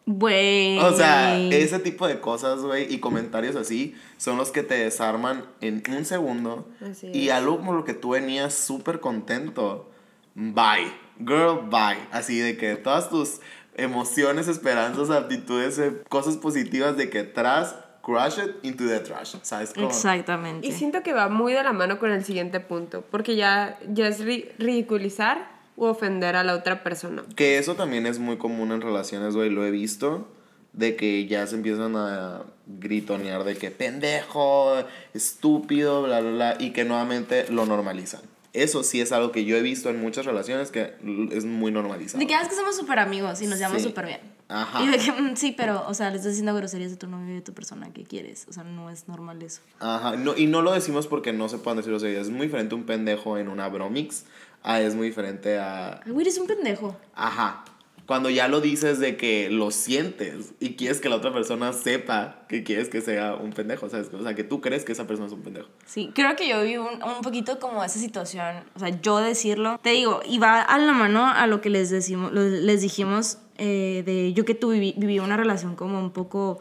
[0.07, 0.79] Güey.
[0.81, 5.45] O sea, ese tipo de cosas, güey, y comentarios así son los que te desarman
[5.61, 6.69] en un segundo.
[6.81, 7.33] Así y es.
[7.33, 9.91] algo como lo que tú venías súper contento.
[10.35, 10.93] Bye.
[11.19, 11.99] Girl, bye.
[12.11, 13.41] Así de que todas tus
[13.77, 19.37] emociones, esperanzas, aptitudes, eh, cosas positivas de que tras, crush it into the trash.
[19.43, 19.87] ¿Sabes cómo?
[19.87, 20.67] Exactamente.
[20.67, 24.09] Y siento que va muy de la mano con el siguiente punto, porque ya, ya
[24.09, 27.25] es ri- ridiculizar u ofender a la otra persona.
[27.37, 30.29] Que eso también es muy común en relaciones, güey, lo he visto.
[30.73, 34.75] De que ya se empiezan a gritonear de que pendejo,
[35.13, 36.57] estúpido, bla, bla, bla.
[36.59, 38.21] Y que nuevamente lo normalizan.
[38.55, 40.95] Eso sí es algo que yo he visto en muchas relaciones que
[41.31, 42.19] es muy normalizado.
[42.19, 43.89] De que ah, es que somos súper amigos y nos llevamos Sí.
[43.89, 44.21] súper bien.
[44.49, 44.83] Ajá.
[44.83, 47.31] Y de que, mm, sí, pero, o sea, le estás diciendo groserías de tu novio
[47.33, 48.45] y de tu persona que quieres.
[48.51, 49.63] O sea, no es normal eso.
[49.81, 50.17] Ajá.
[50.17, 52.85] No, y no lo decimos porque no se puedan decir los Es muy diferente un
[52.85, 54.25] pendejo en una bromix.
[54.63, 56.97] A es muy diferente a Ay, güey, eres un pendejo.
[57.15, 57.65] Ajá.
[58.07, 62.45] Cuando ya lo dices de que lo sientes y quieres que la otra persona sepa
[62.49, 64.13] que quieres que sea un pendejo, ¿sabes?
[64.13, 65.69] O sea, que tú crees que esa persona es un pendejo.
[65.87, 69.79] Sí, creo que yo vi un, un poquito como esa situación, o sea, yo decirlo,
[69.83, 74.03] te digo, y va a la mano a lo que les, decimos, les dijimos eh,
[74.05, 76.59] de yo que tú viví, viví una relación como un poco,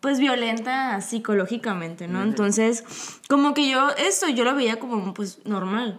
[0.00, 2.22] pues, violenta psicológicamente, ¿no?
[2.22, 2.84] Entonces,
[3.28, 5.98] como que yo, esto yo lo veía como, pues, normal.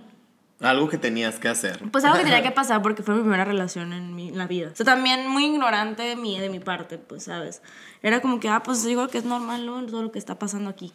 [0.59, 1.79] Algo que tenías que hacer.
[1.91, 4.47] Pues algo que tenía que pasar porque fue mi primera relación en, mi, en la
[4.47, 4.69] vida.
[4.73, 7.61] O sea, también muy ignorante de mi, de mi parte, pues, ¿sabes?
[8.01, 9.85] Era como que, ah, pues digo que es normal ¿no?
[9.85, 10.91] todo lo que está pasando aquí.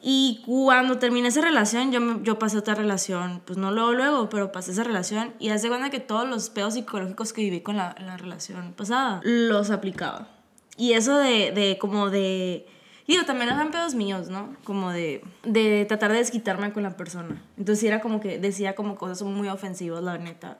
[0.00, 4.52] Y cuando terminé esa relación, yo, yo pasé otra relación, pues no luego, luego, pero
[4.52, 7.96] pasé esa relación y hace cuenta que todos los pedos psicológicos que viví con la,
[7.98, 10.28] la relación pasada, los aplicaba.
[10.76, 12.68] Y eso de, de como de...
[13.06, 14.56] Digo, también eran pedos míos, ¿no?
[14.64, 17.42] Como de, de tratar de desquitarme con la persona.
[17.56, 20.58] Entonces era como que decía como cosas muy ofensivas, la neta.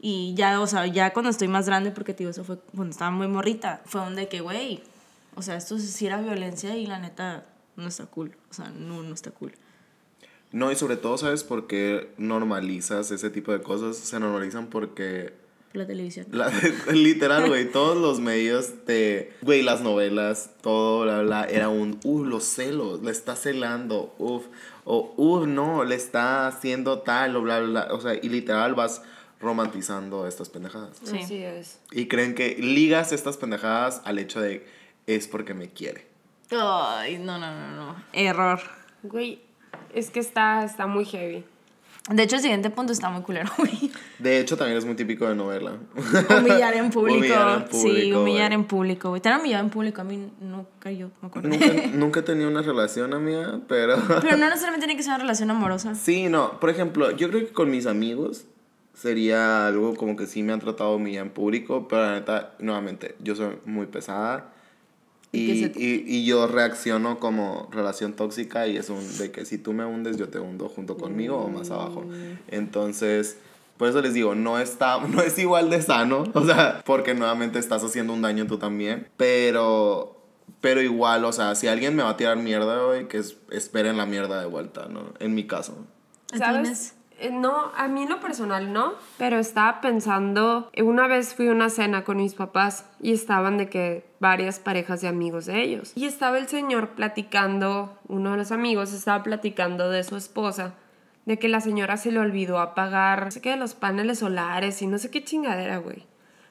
[0.00, 3.10] Y ya, o sea, ya cuando estoy más grande, porque, tío, eso fue cuando estaba
[3.10, 4.82] muy morrita, fue donde que, güey,
[5.36, 7.46] o sea, esto sí era violencia y la neta
[7.76, 8.36] no está cool.
[8.50, 9.52] O sea, no, no está cool.
[10.52, 13.96] No, y sobre todo, ¿sabes por qué normalizas ese tipo de cosas?
[13.96, 15.34] Se normalizan porque
[15.76, 16.26] La televisión.
[16.30, 16.50] La-
[16.92, 22.24] literal, güey, todos los medios de, güey, las novelas, todo, bla, bla, era un, uh,
[22.24, 24.46] los celos, le está celando, uff,
[24.84, 28.74] o, uh, no, le está haciendo tal, o bla, bla, bla, o sea, y literal
[28.74, 29.02] vas
[29.38, 30.96] romantizando estas pendejadas.
[31.02, 31.18] Sí.
[31.18, 31.78] Así es.
[31.92, 34.66] Y creen que ligas estas pendejadas al hecho de,
[35.06, 36.06] es porque me quiere.
[36.50, 38.04] Ay, no, no, no, no.
[38.12, 38.60] Error.
[39.02, 39.40] Güey,
[39.92, 41.44] es que está, está muy heavy.
[42.08, 43.50] De hecho, el siguiente punto está muy culero.
[44.18, 45.72] De hecho, también es muy típico de novela.
[46.38, 47.18] Humillar en público.
[47.18, 48.54] Humillar en sí, público, humillar güey.
[48.60, 49.20] en público, güey.
[49.20, 51.48] Te han humillado en público, a mí nunca yo me acuerdo.
[51.48, 53.96] Nunca, nunca he tenido una relación, amiga, pero...
[54.22, 55.94] Pero no necesariamente tiene que ser una relación amorosa.
[55.96, 56.60] Sí, no.
[56.60, 58.46] Por ejemplo, yo creo que con mis amigos
[58.94, 62.54] sería algo como que sí me han tratado de humillar en público, pero la neta,
[62.60, 64.52] nuevamente, yo soy muy pesada.
[65.36, 69.44] ¿Y Y, se- y, y yo reacciono como relación tóxica y es un de que
[69.44, 72.04] si tú me hundes, yo te hundo junto conmigo o más abajo.
[72.48, 73.36] Entonces,
[73.76, 77.58] por eso les digo, no, está, no es igual de sano, o sea, porque nuevamente
[77.58, 80.16] estás haciendo un daño tú también, pero,
[80.60, 83.96] pero igual, o sea, si alguien me va a tirar mierda, güey, que es- esperen
[83.96, 85.12] la mierda de vuelta, ¿no?
[85.20, 85.76] En mi caso.
[86.32, 86.94] ¿A ti, ¿Sabes?
[87.18, 91.52] Eh, No, a mí lo personal no, pero estaba pensando, eh, una vez fui a
[91.52, 95.92] una cena con mis papás y estaban de que varias parejas de amigos de ellos.
[95.94, 100.74] Y estaba el señor platicando, uno de los amigos estaba platicando de su esposa,
[101.24, 104.86] de que la señora se le olvidó apagar, no sé qué, los paneles solares y
[104.86, 106.06] no sé qué chingadera, güey.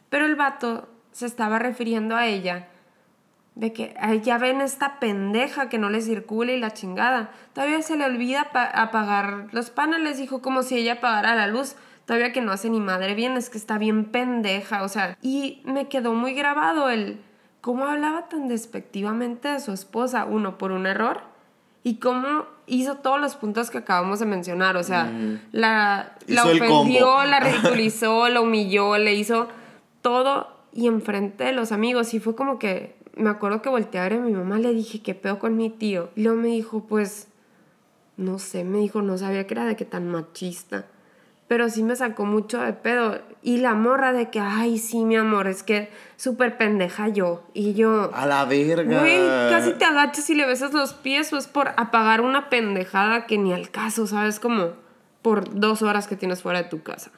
[0.10, 2.67] Pero el vato se estaba refiriendo a ella
[3.55, 7.31] de que "Ay, ya ven esta pendeja que no le circule y la chingada.
[7.53, 11.75] Todavía se le olvida pa- apagar los paneles, dijo como si ella apagara la luz.
[12.05, 15.17] Todavía que no hace ni madre bien, es que está bien pendeja, o sea.
[15.21, 17.19] Y me quedó muy grabado el
[17.61, 21.21] cómo hablaba tan despectivamente de su esposa, uno, por un error,
[21.81, 25.09] y cómo hizo todos los puntos que acabamos de mencionar, o sea,
[25.51, 29.47] la, la el ofendió, la ridiculizó, la humilló, le hizo
[30.01, 32.13] todo y enfrente de los amigos.
[32.13, 35.01] Y fue como que, me acuerdo que volteé a ver a mi mamá, le dije,
[35.01, 36.10] ¿qué pedo con mi tío?
[36.15, 37.28] Y luego me dijo, pues,
[38.17, 40.86] no sé, me dijo, no sabía que era de que tan machista.
[41.47, 43.19] Pero sí me sacó mucho de pedo.
[43.43, 47.43] Y la morra de que, ay, sí, mi amor, es que súper pendeja yo.
[47.54, 48.99] Y yo, A la verga.
[48.99, 49.19] güey,
[49.51, 53.38] casi te agachas y le besas los pies o es por apagar una pendejada que
[53.38, 54.39] ni al caso, ¿sabes?
[54.39, 54.71] Como
[55.21, 57.12] por dos horas que tienes fuera de tu casa.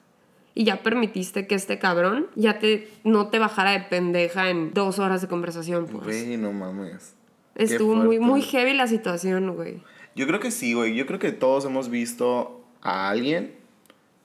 [0.58, 4.98] Y ya permitiste que este cabrón ya te, no te bajara de pendeja en dos
[4.98, 6.04] horas de conversación, pues.
[6.04, 7.14] Güey, no mames.
[7.54, 9.84] Estuvo muy, muy heavy la situación, güey.
[10.16, 10.96] Yo creo que sí, güey.
[10.96, 13.54] Yo creo que todos hemos visto a alguien.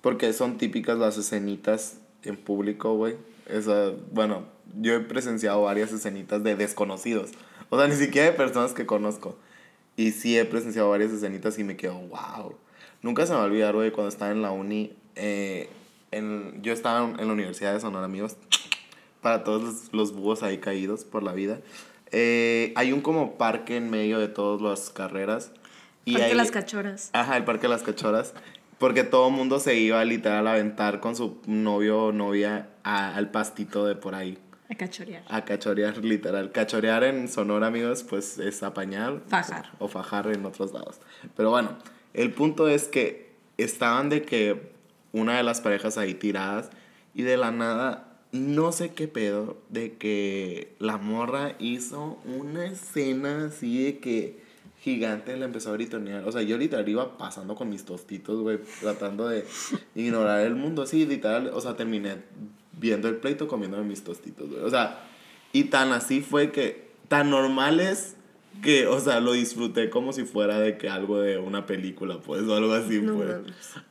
[0.00, 3.16] Porque son típicas las escenitas en público, güey.
[3.46, 4.46] Esa, bueno,
[4.80, 7.32] yo he presenciado varias escenitas de desconocidos.
[7.68, 9.36] O sea, ni siquiera de personas que conozco.
[9.96, 12.54] Y sí he presenciado varias escenitas y me quedo, wow.
[13.02, 14.96] Nunca se me va a olvidar, güey, cuando estaba en la uni.
[15.14, 15.68] eh,
[16.12, 18.36] en, yo estaba en la Universidad de Sonora, amigos.
[19.20, 21.60] Para todos los, los búhos ahí caídos por la vida.
[22.10, 25.52] Eh, hay un como parque en medio de todas las carreras.
[26.04, 27.10] Y Porque ahí- las cachoras.
[27.12, 28.34] Ajá, el Parque de las Cachoras.
[28.78, 33.14] Porque todo el mundo se iba literal a aventar con su novio o novia a-
[33.14, 34.36] al pastito de por ahí.
[34.68, 35.22] A cachorear.
[35.28, 36.50] A cachorear, literal.
[36.50, 39.20] Cachorear en Sonora, amigos, pues es apañar.
[39.28, 39.70] Fajar.
[39.78, 40.98] O fajar en otros lados.
[41.36, 41.76] Pero bueno,
[42.14, 44.71] el punto es que estaban de que
[45.12, 46.70] una de las parejas ahí tiradas
[47.14, 53.46] y de la nada, no sé qué pedo, de que la morra hizo una escena
[53.46, 54.40] así de que
[54.80, 56.26] gigante le empezó a gritonear.
[56.26, 59.44] O sea, yo literal iba pasando con mis tostitos, güey, tratando de
[59.94, 60.82] ignorar el mundo.
[60.82, 62.16] Así, literal, o sea, terminé
[62.78, 64.62] viendo el pleito comiéndome mis tostitos, güey.
[64.62, 65.04] O sea,
[65.52, 68.16] y tan así fue que, tan normal es
[68.62, 72.42] que, o sea, lo disfruté como si fuera de que algo de una película, pues,
[72.42, 73.36] o algo así, No pues.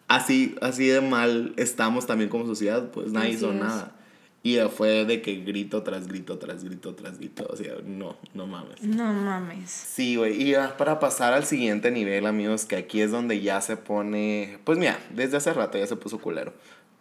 [0.07, 3.95] Así, así de mal estamos también como sociedad, pues nadie hizo nada.
[4.43, 7.45] Y fue de que grito tras grito, tras grito, tras grito.
[7.49, 8.81] O sea, no, no mames.
[8.81, 9.69] No mames.
[9.69, 10.41] Sí, güey.
[10.41, 14.57] Y ya para pasar al siguiente nivel, amigos, que aquí es donde ya se pone.
[14.63, 16.53] Pues mira, desde hace rato ya se puso culero.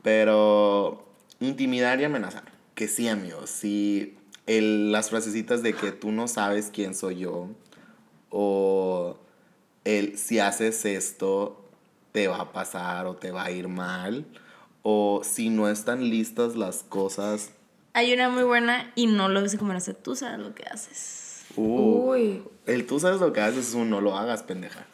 [0.03, 1.09] Pero
[1.41, 2.45] intimidar y amenazar.
[2.75, 3.49] Que sí, amigos.
[3.49, 4.19] Sí.
[4.51, 7.49] El, las frasecitas de que tú no sabes quién soy yo.
[8.31, 9.17] O.
[9.85, 11.65] el si haces esto,
[12.11, 14.27] te va a pasar o te va a ir mal.
[14.83, 17.53] O si no están listas las cosas.
[17.93, 21.45] Hay una muy buena y no lo ves como hacer tú sabes lo que haces.
[21.55, 22.43] Uh, Uy.
[22.67, 24.85] El tú sabes lo que haces es un no lo hagas, pendeja.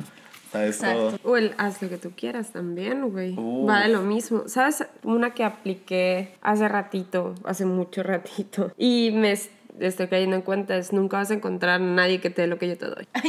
[0.52, 1.06] ¿Sabes todo?
[1.11, 1.28] Exacto.
[1.28, 3.35] O el haz lo que tú quieras también, güey.
[3.66, 4.44] Va de lo mismo.
[4.46, 4.85] ¿Sabes?
[5.02, 8.72] Una que apliqué hace ratito, hace mucho ratito.
[8.78, 12.30] Y me es- estoy cayendo en cuenta es nunca vas a encontrar a nadie que
[12.30, 13.06] te dé lo que yo te doy.
[13.14, 13.28] Ay,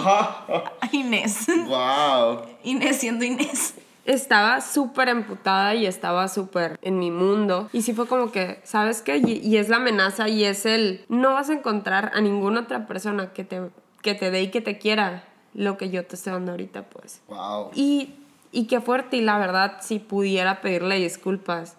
[0.93, 1.47] Inés.
[1.67, 2.41] ¡Wow!
[2.63, 3.73] Inés siendo Inés.
[4.05, 7.67] Estaba súper emputada y estaba súper en mi mundo.
[7.73, 9.17] Y sí fue como que, ¿sabes qué?
[9.17, 12.87] Y, y es la amenaza y es el, no vas a encontrar a ninguna otra
[12.87, 13.61] persona que te,
[14.01, 15.25] que te dé y que te quiera
[15.57, 17.19] lo que yo te estoy dando ahorita, pues.
[17.27, 17.71] ¡Wow!
[17.75, 18.13] Y,
[18.53, 21.75] y qué fuerte, y la verdad, si pudiera pedirle disculpas,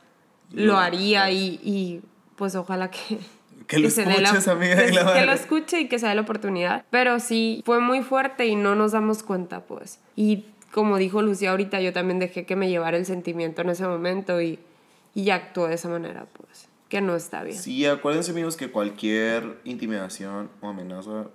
[0.52, 2.02] lo Lo- haría y, y
[2.36, 3.18] pues ojalá que...
[3.66, 6.22] Que lo la- amiga, Que, y la que lo escuche y que se dé la
[6.22, 6.84] oportunidad.
[6.90, 10.00] Pero sí, fue muy fuerte y no nos damos cuenta, pues.
[10.16, 13.86] Y como dijo Lucía ahorita, yo también dejé que me llevara el sentimiento en ese
[13.86, 14.58] momento y,
[15.14, 16.68] y actué de esa manera, pues.
[16.88, 17.58] Que no está bien.
[17.58, 21.26] Sí, acuérdense amigos que cualquier intimidación o amenaza,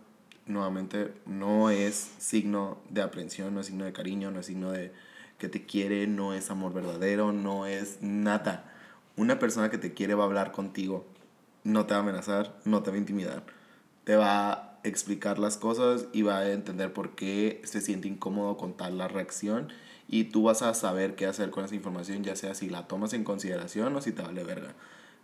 [0.46, 4.92] nuevamente, no es signo de aprensión, no es signo de cariño, no es signo de
[5.38, 8.72] que te quiere, no es amor verdadero, no es nada.
[9.16, 11.06] Una persona que te quiere va a hablar contigo,
[11.64, 13.44] no te va a amenazar, no te va a intimidar,
[14.04, 18.58] te va a explicar las cosas y va a entender por qué se siente incómodo
[18.58, 19.70] con tal la reacción
[20.08, 23.14] y tú vas a saber qué hacer con esa información, ya sea si la tomas
[23.14, 24.76] en consideración o si te vale verga.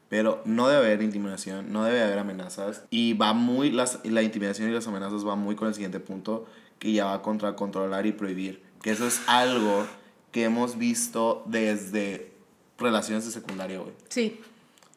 [0.09, 2.83] Pero no debe haber intimidación, no debe haber amenazas.
[2.89, 6.47] Y va muy, las, la intimidación y las amenazas va muy con el siguiente punto,
[6.79, 8.63] que ya va contra controlar y prohibir.
[8.81, 9.85] Que eso es algo
[10.31, 12.31] que hemos visto desde
[12.77, 13.93] relaciones de secundaria, güey.
[14.09, 14.39] Sí.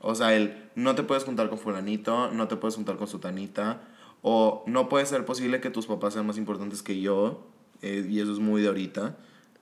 [0.01, 3.83] O sea, el no te puedes juntar con fulanito, no te puedes juntar con sutanita,
[4.23, 7.45] o no puede ser posible que tus papás sean más importantes que yo,
[7.83, 9.17] eh, y eso es muy de ahorita,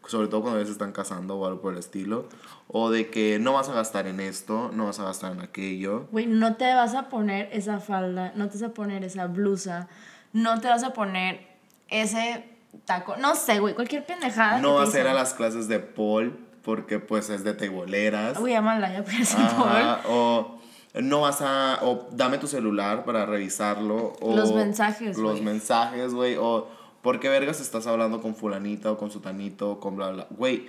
[0.07, 2.29] sobre todo cuando veces están casando o algo por el estilo,
[2.69, 6.07] o de que no vas a gastar en esto, no vas a gastar en aquello.
[6.13, 9.89] Güey, no te vas a poner esa falda, no te vas a poner esa blusa,
[10.33, 11.47] no te vas a poner
[11.89, 12.45] ese
[12.85, 14.59] taco, no sé, güey, cualquier pendejada.
[14.61, 18.39] No vas a ir a las clases de Paul, porque pues es de teiboleras.
[18.39, 20.61] Güey, llámala ya, pues, Ajá, o
[20.95, 24.15] no vas a, o dame tu celular para revisarlo.
[24.21, 25.43] O Los mensajes, Los güey.
[25.43, 26.37] mensajes, güey.
[26.37, 26.69] O
[27.03, 30.27] por qué vergas estás hablando con fulanita o con sutanito o con bla, bla.
[30.31, 30.69] Güey,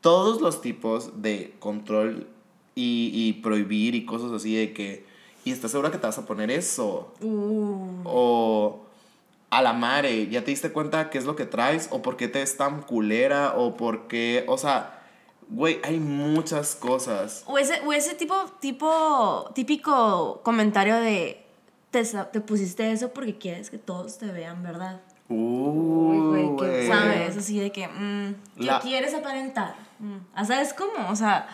[0.00, 2.26] todos los tipos de control
[2.74, 5.06] y, y prohibir y cosas así de que,
[5.44, 7.12] ¿y estás segura que te vas a poner eso?
[7.20, 8.80] Uh, O
[9.50, 11.88] a la madre, ¿ya te diste cuenta qué es lo que traes?
[11.90, 13.54] ¿O por qué te es tan culera?
[13.56, 14.44] ¿O por qué?
[14.48, 15.02] O sea,
[15.50, 17.44] güey, hay muchas cosas.
[17.46, 21.44] o ese, o ese tipo, tipo, típico comentario de,
[21.90, 25.02] te, te pusiste eso porque quieres que todos te vean, ¿verdad?
[25.32, 26.86] Uy, güey, qué güey.
[26.88, 27.36] ¿Sabes?
[27.36, 29.74] Así de que, mm, ¿qué La- quieres aparentar?
[29.98, 31.08] Mm, ah, ¿Sabes cómo?
[31.10, 31.46] O sea,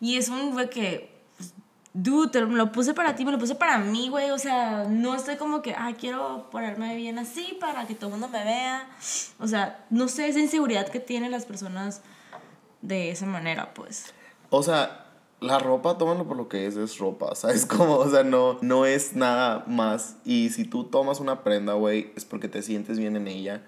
[0.00, 1.54] y es un güey que, pues,
[1.92, 4.30] dude, te lo puse para ti, me lo puse para mí, güey.
[4.30, 8.12] O sea, no estoy como que, ah, quiero ponerme bien así para que todo el
[8.20, 8.88] mundo me vea.
[9.38, 12.02] O sea, no sé, esa inseguridad que tienen las personas
[12.82, 14.12] de esa manera, pues.
[14.50, 15.05] O sea,
[15.40, 17.66] la ropa, tómalo por lo que es, es ropa, ¿sabes?
[17.66, 20.16] Como, o sea, no, no es nada más.
[20.24, 23.62] Y si tú tomas una prenda, güey, es porque te sientes bien en ella.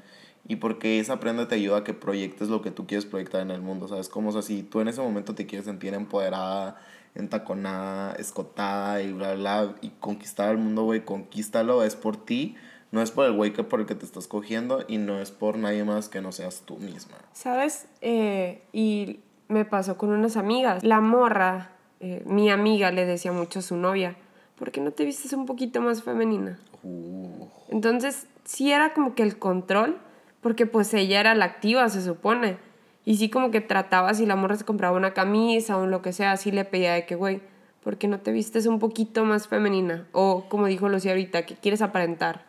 [0.47, 3.51] Y porque esa prenda te ayuda a que proyectes lo que tú quieres proyectar en
[3.51, 4.09] el mundo, ¿sabes?
[4.09, 6.81] Como, o sea, si tú en ese momento te quieres sentir empoderada,
[7.15, 12.57] entaconada, escotada y bla, bla, y conquistar el mundo, güey, conquístalo, es por ti.
[12.91, 15.31] No es por el güey que por el que te estás cogiendo y no es
[15.31, 17.19] por nadie más que no seas tú misma.
[17.35, 17.87] ¿Sabes?
[18.01, 20.85] Eh, y me pasó con unas amigas.
[20.85, 24.17] La morra, eh, mi amiga le decía mucho a su novia,
[24.59, 26.59] ¿por qué no te vistes un poquito más femenina?
[26.83, 27.47] Uh.
[27.69, 29.99] Entonces, sí era como que el control,
[30.41, 32.59] porque pues ella era la activa, se supone.
[33.05, 36.13] Y sí como que trataba, si la morra se compraba una camisa o lo que
[36.13, 37.41] sea, sí le pedía de que, güey,
[37.83, 40.07] ¿por qué no te vistes un poquito más femenina?
[40.13, 42.45] O como dijo Lucía ahorita, ¿qué quieres aparentar?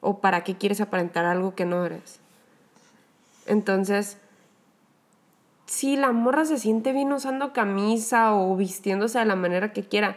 [0.00, 2.18] ¿O para qué quieres aparentar algo que no eres?
[3.46, 4.18] Entonces,
[5.74, 10.16] si la morra se siente bien usando camisa o vistiéndose de la manera que quiera,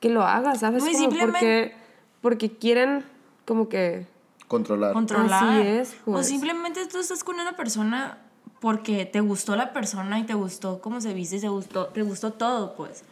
[0.00, 0.82] que lo haga, ¿sabes?
[0.84, 1.76] No, Como simplemente- porque,
[2.20, 3.04] porque quieren
[3.46, 4.06] como que...
[4.48, 4.92] Controlar.
[4.92, 5.44] controlar.
[5.44, 6.26] Así es, O pues.
[6.28, 8.18] simplemente tú estás con una persona
[8.60, 12.02] porque te gustó la persona y te gustó cómo se viste y te gustó, te
[12.02, 13.02] gustó todo, pues.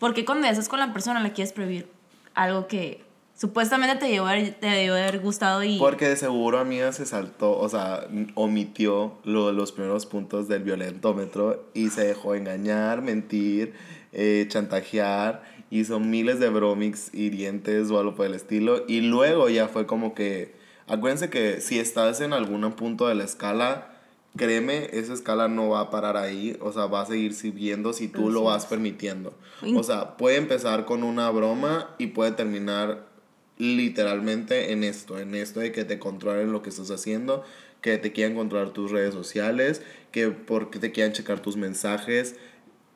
[0.00, 1.88] Porque cuando ya estás con la persona le quieres prohibir
[2.34, 3.04] algo que
[3.36, 5.78] supuestamente te debió haber, te debió haber gustado y...
[5.78, 11.64] Porque de seguro amiga se saltó, o sea, omitió lo- los primeros puntos del violentómetro
[11.74, 13.74] y se dejó engañar, mentir,
[14.12, 18.84] eh, chantajear, hizo miles de bromics hirientes o algo por el estilo.
[18.86, 20.54] Y luego ya fue como que,
[20.86, 23.90] acuérdense que si estás en algún punto de la escala,
[24.36, 28.06] créeme, esa escala no va a parar ahí, o sea, va a seguir subiendo si
[28.08, 29.34] tú lo vas permitiendo.
[29.74, 33.12] O sea, puede empezar con una broma y puede terminar
[33.58, 37.44] literalmente en esto, en esto de que te controlen lo que estás haciendo,
[37.80, 42.36] que te quieran controlar tus redes sociales, que porque te quieran checar tus mensajes,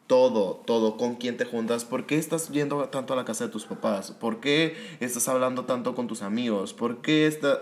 [0.06, 3.50] todo, todo, con quién te juntas, por qué estás yendo tanto a la casa de
[3.50, 7.60] tus papás, por qué estás hablando tanto con tus amigos, por qué está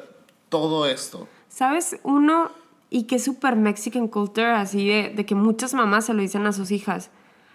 [0.49, 1.27] todo esto.
[1.49, 1.99] ¿Sabes?
[2.05, 2.53] Uno,
[2.89, 6.47] y que es súper Mexican culture, así de, de que muchas mamás se lo dicen
[6.47, 7.11] a sus hijas,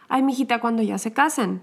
[0.09, 1.61] ay, mijita, cuando ya se casen,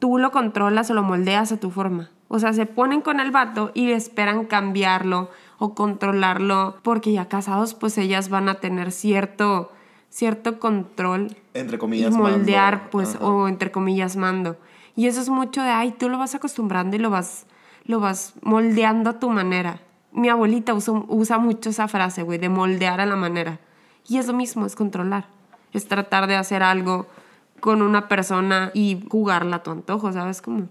[0.00, 2.10] tú lo controlas o lo moldeas a tu forma.
[2.26, 7.74] O sea, se ponen con el vato y esperan cambiarlo o controlarlo porque ya casados,
[7.74, 9.70] pues ellas van a tener cierto
[10.08, 14.56] cierto control entre comillas y moldear pues o entre comillas mando.
[14.96, 17.46] Y eso es mucho de ay tú lo vas acostumbrando y lo vas
[17.84, 19.80] lo vas moldeando a tu manera
[20.12, 23.58] mi abuelita usa, usa mucho esa frase güey de moldear a la manera.
[24.08, 25.26] Y es lo mismo es controlar.
[25.72, 27.06] Es tratar de hacer algo
[27.60, 30.68] con una persona y jugarla a tu antojo sabes cómo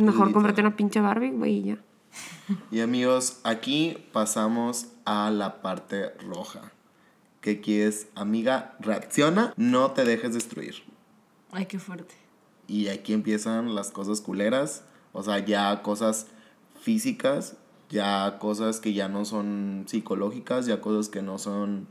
[0.00, 1.78] mejor comprarte una pinche Barbie güey y ya.
[2.70, 6.72] Y amigos aquí pasamos a la parte roja.
[7.40, 10.82] Que aquí es, amiga, reacciona, no te dejes destruir.
[11.52, 12.14] Ay, qué fuerte.
[12.66, 16.26] Y aquí empiezan las cosas culeras, o sea, ya cosas
[16.80, 17.56] físicas,
[17.88, 21.88] ya cosas que ya no son psicológicas, ya cosas que no son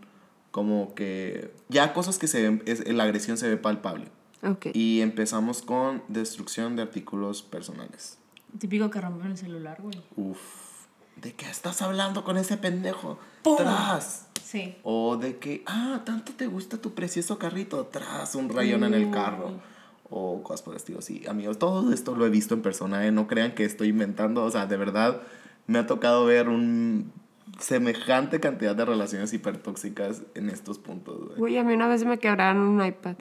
[0.52, 4.08] como que, ya cosas que se ven, es, la agresión se ve palpable.
[4.42, 4.72] Okay.
[4.74, 8.18] Y empezamos con destrucción de artículos personales.
[8.58, 10.02] Típico que rompen el celular, güey.
[10.16, 10.40] Uf.
[11.18, 13.20] ¿De qué estás hablando con ese pendejo?
[13.58, 14.28] ¡Tras!
[14.44, 14.76] Sí.
[14.84, 19.12] O de que, ah, tanto te gusta tu precioso carrito, tras un rayón en el
[19.12, 19.52] carro.
[20.10, 21.02] O cosas por el estilo.
[21.02, 23.12] Sí, amigos, todo esto lo he visto en persona, ¿eh?
[23.12, 24.44] No crean que estoy inventando.
[24.44, 25.22] O sea, de verdad,
[25.68, 27.12] me ha tocado ver un
[27.58, 31.36] semejante cantidad de relaciones hipertóxicas en estos puntos.
[31.38, 31.54] Güey.
[31.54, 33.16] Uy, a mí una vez me quebraron un iPad.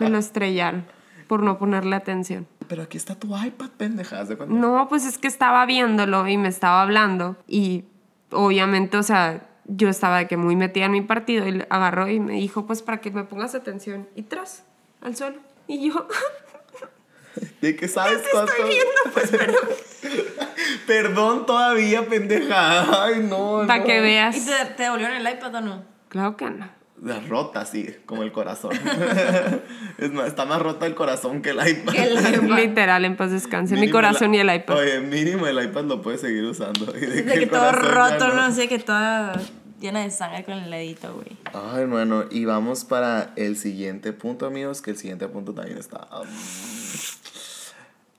[0.00, 0.84] me lo estrellaron
[1.26, 2.46] por no ponerle atención.
[2.68, 4.28] Pero aquí está tu iPad, pendejas.
[4.28, 7.36] ¿de no, pues es que estaba viéndolo y me estaba hablando.
[7.46, 7.84] Y
[8.30, 12.20] obviamente, o sea, yo estaba de que muy metida en mi partido y agarró y
[12.20, 14.08] me dijo, pues para que me pongas atención.
[14.14, 14.64] Y tras,
[15.00, 15.38] al suelo.
[15.66, 16.08] Y yo...
[17.60, 19.68] ¿De qué sabes te estoy viendo, pues, perdón.
[20.86, 23.04] perdón todavía, pendeja.
[23.04, 24.36] Ay, no, Para que veas.
[24.36, 25.84] ¿Y te, te devolvieron el iPad o no?
[26.08, 26.84] Claro que no.
[27.02, 28.72] La rota, sí, como el corazón.
[29.98, 31.92] es más, está más rota el corazón que el iPad.
[32.56, 33.76] Literal, en paz descanse.
[33.76, 34.78] Mi corazón y el iPad.
[34.78, 36.96] Oye, mínimo el iPad lo puedes seguir usando.
[36.96, 38.50] Y de, que, todo roto, no.
[38.52, 39.38] sé, que toda
[39.80, 41.36] llena de sangre con el dedito, güey.
[41.52, 46.08] Ay, bueno, y vamos para el siguiente punto, amigos, que el siguiente punto también está...
[46.18, 46.26] Um,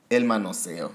[0.09, 0.91] el manoseo.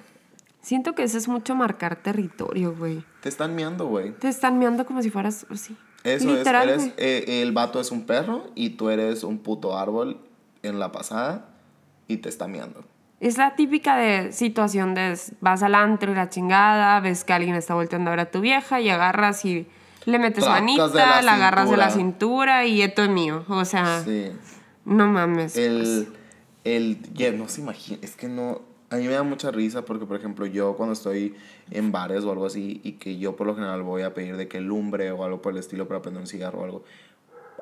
[0.61, 3.03] Siento que eso es mucho marcar territorio, güey.
[3.23, 4.13] Te están miando, güey.
[4.13, 5.77] Te están miando como si fueras así.
[6.05, 10.19] Eso es, eres, eh, el vato es un perro y tú eres un puto árbol
[10.63, 11.49] en la pasada
[12.09, 12.85] y te está miando.
[13.21, 17.55] Es la típica de situación de vas al antro y la chingada, ves que alguien
[17.55, 19.67] está volteando a ver a tu vieja y agarras y
[20.07, 23.45] le metes manita, la, la agarras de la cintura y esto es mío.
[23.49, 24.03] O sea,
[24.87, 25.55] no mames.
[25.59, 26.09] El,
[26.65, 30.05] el, yeah, no se imagina, es que no, a mí me da mucha risa porque,
[30.05, 31.37] por ejemplo, yo cuando estoy
[31.71, 34.49] en bares o algo así y que yo por lo general voy a pedir de
[34.49, 36.85] que lumbre o algo por el estilo para prender un cigarro o algo,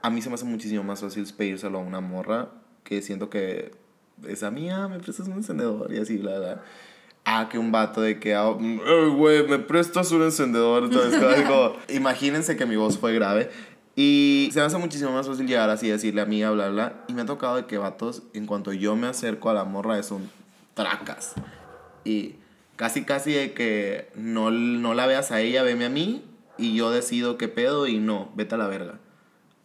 [0.02, 2.48] a mí se me hace muchísimo más fácil pedírselo a una morra
[2.82, 3.72] que siento que
[4.26, 6.62] es a mí, ah, me prestas un encendedor y así, bla, bla.
[7.26, 10.84] Ah, que un vato de que, ah, güey, me prestas un encendedor.
[10.84, 11.20] Entonces,
[11.90, 13.50] imagínense que mi voz fue grave.
[13.94, 17.04] Y se me hace muchísimo más fácil llegar así, decirle a mí, bla, bla.
[17.06, 19.98] Y me ha tocado de que vatos, en cuanto yo me acerco a la morra,
[19.98, 20.30] es un
[20.78, 21.34] tracas.
[22.04, 22.36] Y
[22.76, 26.24] casi, casi de que no, no la veas a ella, veme a mí.
[26.56, 28.98] Y yo decido qué pedo y no, vete a la verga.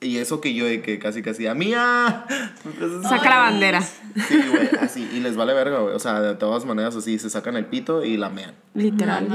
[0.02, 2.26] Y eso que yo de que casi casi a mía.
[3.04, 3.82] Saca la bandera.
[3.82, 5.10] Sí, güey, así.
[5.14, 5.96] Y les vale verga, güey.
[5.96, 8.54] O sea, de todas maneras así, se sacan el pito y la mean.
[8.74, 9.28] Literal.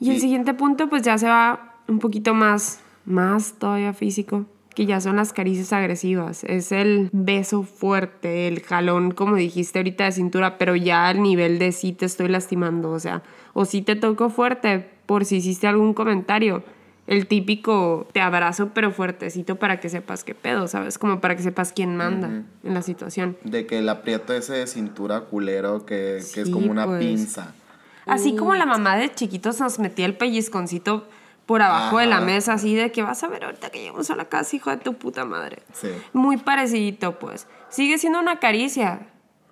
[0.00, 4.86] y el siguiente punto, pues ya se va un poquito más, más todavía físico que
[4.86, 6.44] ya son las caricias agresivas.
[6.44, 11.58] Es el beso fuerte, el jalón, como dijiste ahorita, de cintura, pero ya al nivel
[11.58, 15.66] de sí te estoy lastimando, o sea, o sí te toco fuerte por si hiciste
[15.66, 16.62] algún comentario.
[17.08, 20.98] El típico te abrazo pero fuertecito para que sepas qué pedo, ¿sabes?
[20.98, 23.36] Como para que sepas quién manda en la situación.
[23.42, 27.00] De que el aprieto ese de cintura culero que, es como una pues.
[27.00, 27.54] pinza.
[28.06, 31.06] Así como la mamá de chiquitos nos metía el pellizconcito
[31.46, 34.16] por abajo de la mesa, así de que vas a ver ahorita que llegamos a
[34.16, 35.62] la casa, hijo de tu puta madre.
[35.72, 35.88] Sí.
[36.12, 37.46] Muy parecido, pues.
[37.68, 39.08] Sigue siendo una caricia,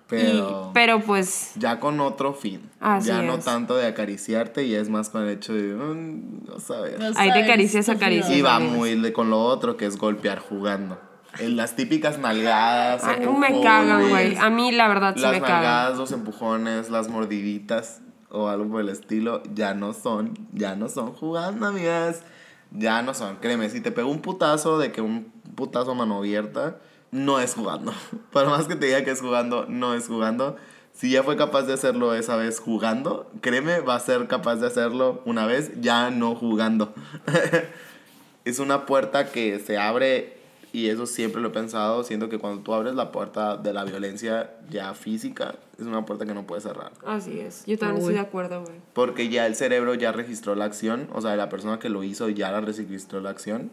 [0.07, 2.69] Pero, Y- pero pues, ya con otro fin.
[2.81, 3.45] Así ya no es.
[3.45, 6.99] tanto de acariciarte y es más con el hecho de, mm, no saber.
[6.99, 8.29] No Hay de caricias a caricias.
[8.31, 10.99] Y va muy de- con lo otro que es golpear jugando.
[11.39, 13.05] En las típicas nalgadas.
[13.05, 14.35] ay, me cagan, güey.
[14.35, 15.55] A mí la verdad sí Las me cagan.
[15.63, 18.01] nalgadas, los empujones, las mordiditas
[18.31, 22.23] o algo por el estilo, ya no son, ya no son jugando, amigas.
[22.71, 23.35] Ya no son.
[23.37, 26.77] Créeme, si te pego un putazo de que un putazo a mano abierta,
[27.11, 27.93] no es jugando.
[28.31, 30.55] Por más que te diga que es jugando, no es jugando.
[30.93, 34.67] Si ya fue capaz de hacerlo esa vez jugando, créeme, va a ser capaz de
[34.67, 36.93] hacerlo una vez ya no jugando.
[38.45, 40.37] es una puerta que se abre
[40.73, 43.83] y eso siempre lo he pensado, siento que cuando tú abres la puerta de la
[43.83, 46.91] violencia ya física, es una puerta que no puedes cerrar.
[47.05, 47.65] Así es.
[47.65, 48.75] Yo también estoy de acuerdo, güey.
[48.93, 52.29] Porque ya el cerebro ya registró la acción, o sea, la persona que lo hizo
[52.29, 53.71] ya la registró la acción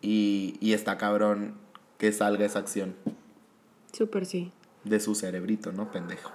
[0.00, 1.54] y, y está cabrón
[1.98, 2.94] que salga esa acción
[3.92, 4.52] Súper sí.
[4.84, 5.90] de su cerebrito, ¿no?
[5.90, 6.30] Pendejo.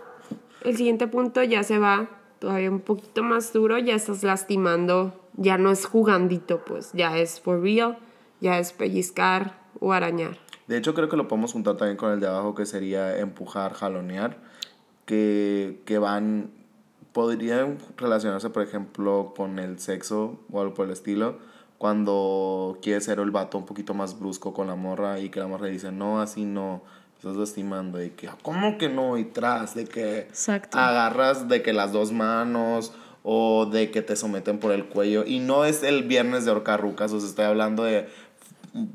[0.62, 5.58] El siguiente punto ya se va todavía un poquito más duro, ya estás lastimando, ya
[5.58, 7.98] no es jugandito, pues, ya es for real,
[8.42, 10.38] ya es pellizcar o arañar.
[10.68, 13.74] De hecho, creo que lo podemos juntar también con el de abajo, que sería empujar,
[13.74, 14.38] jalonear,
[15.06, 16.50] que, que van,
[17.12, 21.38] podrían relacionarse, por ejemplo, con el sexo o algo por el estilo,
[21.78, 25.48] cuando quiere ser el vato un poquito más brusco con la morra y que la
[25.48, 26.82] morra dice, no, así no,
[27.18, 29.18] estás lastimando, y que, ¿cómo que no?
[29.18, 30.78] Y tras, de que Exacto.
[30.78, 32.94] agarras de que las dos manos
[33.24, 37.12] o de que te someten por el cuello, y no es el viernes de horcarrucas,
[37.14, 38.08] o sea, estoy hablando de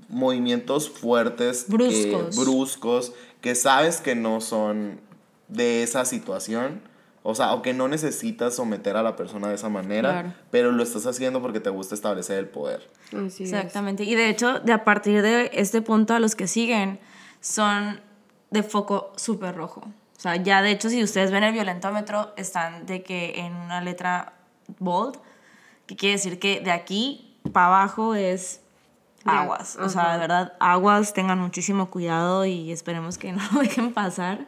[0.09, 2.37] movimientos fuertes, que- Bruscos.
[2.37, 5.01] bruscos, que sabes que no son
[5.49, 6.81] de esa situación.
[7.25, 10.33] O sea, o que no necesitas someter a la persona de esa manera, Claro.
[10.51, 12.89] pero lo estás haciendo porque te gusta establecer el poder.
[13.09, 13.53] Así es.
[13.53, 14.05] Exactamente.
[14.05, 17.01] Y de hecho, de a partir de este punto a los que siguen
[17.41, 18.01] son
[18.51, 19.81] de foco súper rojo.
[20.17, 23.81] O sea, ya de hecho, si ustedes ven el violentómetro, están de que en una
[23.83, 24.33] letra
[24.79, 25.17] bold,
[25.87, 28.61] que quiere decir que de aquí para abajo es
[29.25, 29.77] aguas.
[29.77, 34.47] O sea, de verdad, aguas, tengan muchísimo cuidado y esperemos que no lo dejen pasar.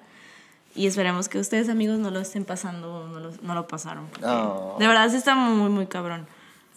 [0.81, 4.09] Y esperemos que ustedes, amigos, no lo estén pasando, no lo, no lo pasaron.
[4.25, 4.77] Oh.
[4.79, 6.27] De verdad, sí está muy, muy cabrón.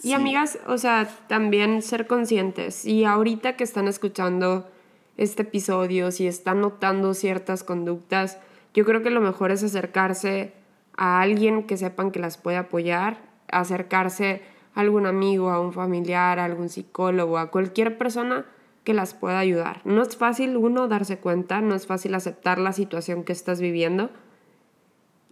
[0.02, 2.84] Y amigas, o sea, también ser conscientes.
[2.84, 4.70] Y ahorita que están escuchando
[5.16, 8.40] este episodio, si están notando ciertas conductas,
[8.74, 10.54] yo creo que lo mejor es acercarse
[10.98, 13.22] a alguien que sepan que las puede apoyar,
[13.54, 14.42] acercarse
[14.76, 18.46] a algún amigo, a un familiar, a algún psicólogo, a cualquier persona
[18.84, 19.82] que las pueda ayudar.
[19.86, 24.10] No es fácil uno darse cuenta, no es fácil aceptar la situación que estás viviendo,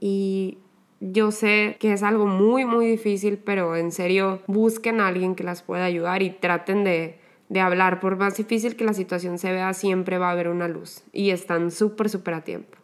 [0.02, 0.58] y
[0.99, 5.43] yo sé que es algo muy, muy difícil, pero en serio, busquen a alguien que
[5.43, 7.99] las pueda ayudar y traten de, de hablar.
[7.99, 11.04] Por más difícil que la situación se vea, siempre va a haber una luz.
[11.14, 12.78] Y están súper, súper a tiempo.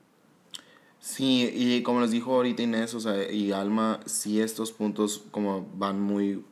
[0.99, 5.65] Sí, y como les dijo ahorita Inés, o sea, y Alma, sí estos puntos como
[5.76, 6.43] van muy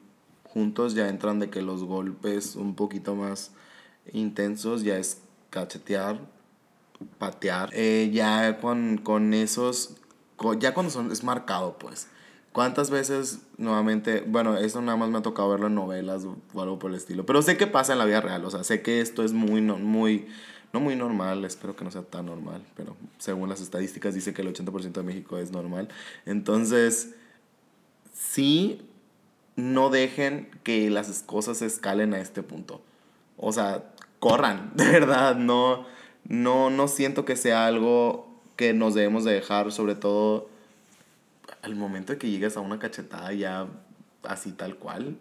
[0.44, 3.54] juntos, ya entran de que los golpes un poquito más
[4.14, 6.20] intensos, ya es cachetear,
[7.18, 9.96] patear, eh, ya con, con esos,
[10.60, 12.08] ya cuando son, es marcado pues.
[12.52, 16.80] ¿Cuántas veces nuevamente, bueno, eso nada más me ha tocado verlo en novelas o algo
[16.80, 19.02] por el estilo, pero sé que pasa en la vida real, o sea, sé que
[19.02, 20.28] esto es muy, no, muy,
[20.72, 24.42] no muy normal, espero que no sea tan normal, pero según las estadísticas dice que
[24.42, 25.90] el 80% de México es normal.
[26.26, 27.16] Entonces,
[28.14, 28.82] sí,
[29.56, 32.82] no dejen que las cosas escalen a este punto.
[33.38, 35.86] O sea, corran, de verdad, no,
[36.28, 40.50] no, no siento que sea algo que nos debemos de dejar, sobre todo
[41.62, 43.68] al momento de que llegues a una cachetada ya
[44.24, 45.18] así tal cual,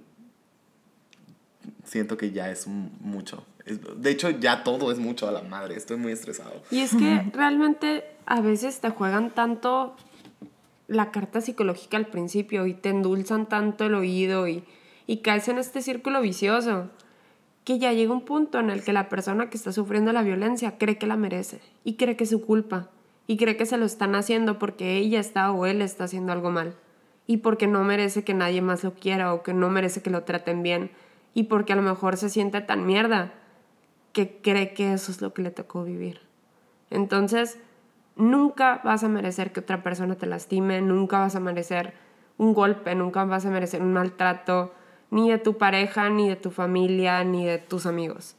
[1.84, 3.44] siento que ya es mucho.
[3.66, 6.62] Es- de hecho, ya todo es mucho a la madre, estoy muy estresado.
[6.70, 9.96] Y es que realmente a veces te juegan tanto
[10.86, 14.64] la carta psicológica al principio y te endulzan tanto el oído y,
[15.06, 16.90] y caes en este círculo vicioso
[17.64, 20.78] que ya llega un punto en el que la persona que está sufriendo la violencia
[20.78, 22.90] cree que la merece y cree que es su culpa
[23.26, 26.50] y cree que se lo están haciendo porque ella está o él está haciendo algo
[26.50, 26.76] mal
[27.26, 30.24] y porque no merece que nadie más lo quiera o que no merece que lo
[30.24, 30.90] traten bien
[31.32, 33.32] y porque a lo mejor se siente tan mierda
[34.12, 36.20] que cree que eso es lo que le tocó vivir.
[36.90, 37.58] Entonces,
[38.14, 41.94] nunca vas a merecer que otra persona te lastime, nunca vas a merecer
[42.38, 44.72] un golpe, nunca vas a merecer un maltrato,
[45.10, 48.34] ni de tu pareja, ni de tu familia, ni de tus amigos.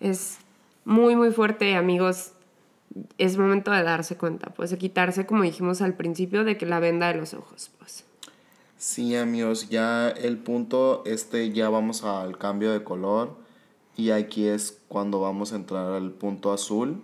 [0.00, 0.38] Es
[0.84, 2.32] muy, muy fuerte amigos,
[3.18, 6.80] es momento de darse cuenta, pues de quitarse, como dijimos al principio, de que la
[6.80, 8.04] venda de los ojos, pues.
[8.76, 13.36] Sí, amigos, ya el punto, este, ya vamos al cambio de color
[13.96, 17.02] y aquí es cuando vamos a entrar al punto azul,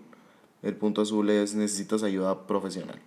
[0.62, 3.00] El punto azul es necesitas ayuda profesional.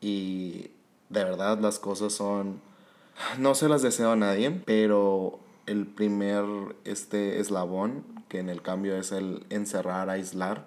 [0.00, 0.70] Y
[1.08, 2.60] de verdad las cosas son...
[3.38, 6.44] No se las deseo a nadie, pero el primer
[6.84, 10.66] este eslabón, que en el cambio es el encerrar, aislar,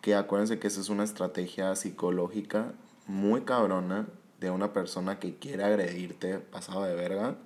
[0.00, 2.72] que acuérdense que esa es una estrategia psicológica
[3.06, 4.06] muy cabrona
[4.40, 7.36] de una persona que quiere agredirte pasado de verga.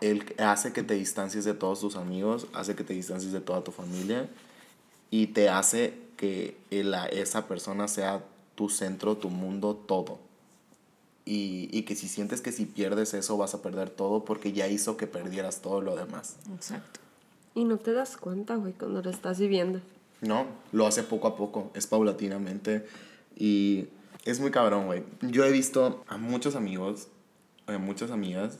[0.00, 3.62] Él hace que te distancies de todos tus amigos, hace que te distancies de toda
[3.62, 4.28] tu familia
[5.10, 6.56] y te hace que
[7.10, 10.18] esa persona sea tu centro, tu mundo, todo.
[11.24, 14.66] Y, y, que si sientes que si pierdes eso vas a perder todo porque ya
[14.66, 16.36] hizo que perdieras todo lo demás.
[16.52, 16.98] Exacto.
[17.54, 19.80] Y no te das cuenta, güey, cuando lo estás viviendo.
[20.20, 22.86] No, lo hace poco a poco, es paulatinamente.
[23.36, 23.86] Y
[24.24, 25.02] es muy cabrón, güey.
[25.20, 27.08] Yo he visto a muchos amigos,
[27.66, 28.58] a muchas amigas,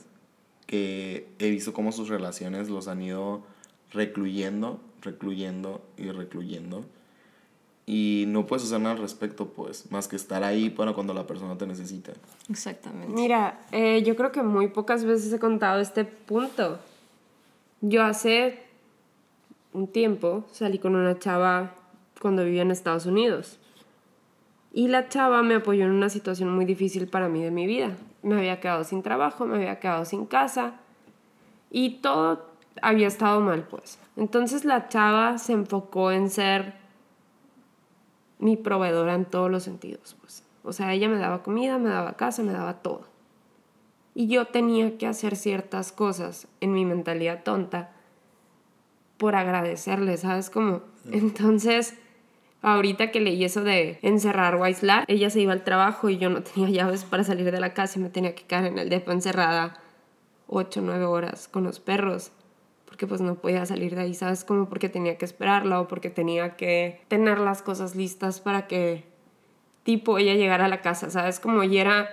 [0.67, 3.43] que he visto cómo sus relaciones los han ido
[3.91, 6.85] recluyendo, recluyendo y recluyendo.
[7.85, 11.27] Y no puedes hacer nada al respecto, pues, más que estar ahí para cuando la
[11.27, 12.13] persona te necesite.
[12.49, 13.13] Exactamente.
[13.13, 16.79] Mira, eh, yo creo que muy pocas veces he contado este punto.
[17.81, 18.63] Yo hace
[19.73, 21.75] un tiempo salí con una chava
[22.21, 23.59] cuando vivía en Estados Unidos.
[24.71, 27.97] Y la chava me apoyó en una situación muy difícil para mí de mi vida.
[28.21, 30.75] Me había quedado sin trabajo, me había quedado sin casa
[31.69, 32.45] y todo
[32.81, 33.99] había estado mal, pues.
[34.15, 36.82] Entonces la chava se enfocó en ser
[38.43, 40.43] mi proveedora en todos los sentidos, pues.
[40.63, 43.05] O sea, ella me daba comida, me daba casa, me daba todo.
[44.15, 47.91] Y yo tenía que hacer ciertas cosas en mi mentalidad tonta
[49.17, 50.81] por agradecerle, ¿sabes cómo?
[51.11, 51.95] Entonces,
[52.61, 56.29] ahorita que leí eso de encerrar o aislar, ella se iba al trabajo y yo
[56.29, 58.89] no tenía llaves para salir de la casa y me tenía que quedar en el
[58.89, 59.79] depo encerrada
[60.47, 62.31] 8 o 9 horas con los perros
[63.03, 64.45] porque pues no podía salir de ahí, ¿sabes?
[64.45, 69.03] Como porque tenía que esperarla o porque tenía que tener las cosas listas para que
[69.83, 71.41] tipo ella llegara a la casa, ¿sabes?
[71.41, 72.09] Como y era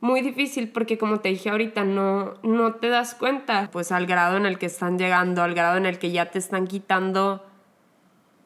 [0.00, 4.36] muy difícil porque como te dije ahorita no no te das cuenta pues al grado
[4.36, 7.42] en el que están llegando, al grado en el que ya te están quitando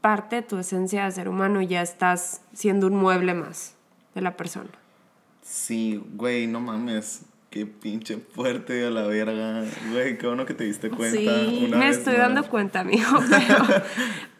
[0.01, 3.74] parte de tu esencia de ser humano y ya estás siendo un mueble más
[4.14, 4.70] de la persona.
[5.42, 7.24] Sí, güey, no mames.
[7.59, 9.65] Qué pinche fuerte a la verga.
[9.91, 11.19] Güey, qué bueno que te diste cuenta.
[11.19, 13.19] Sí, me estoy dando cuenta, amigo.
[13.29, 13.83] Pero,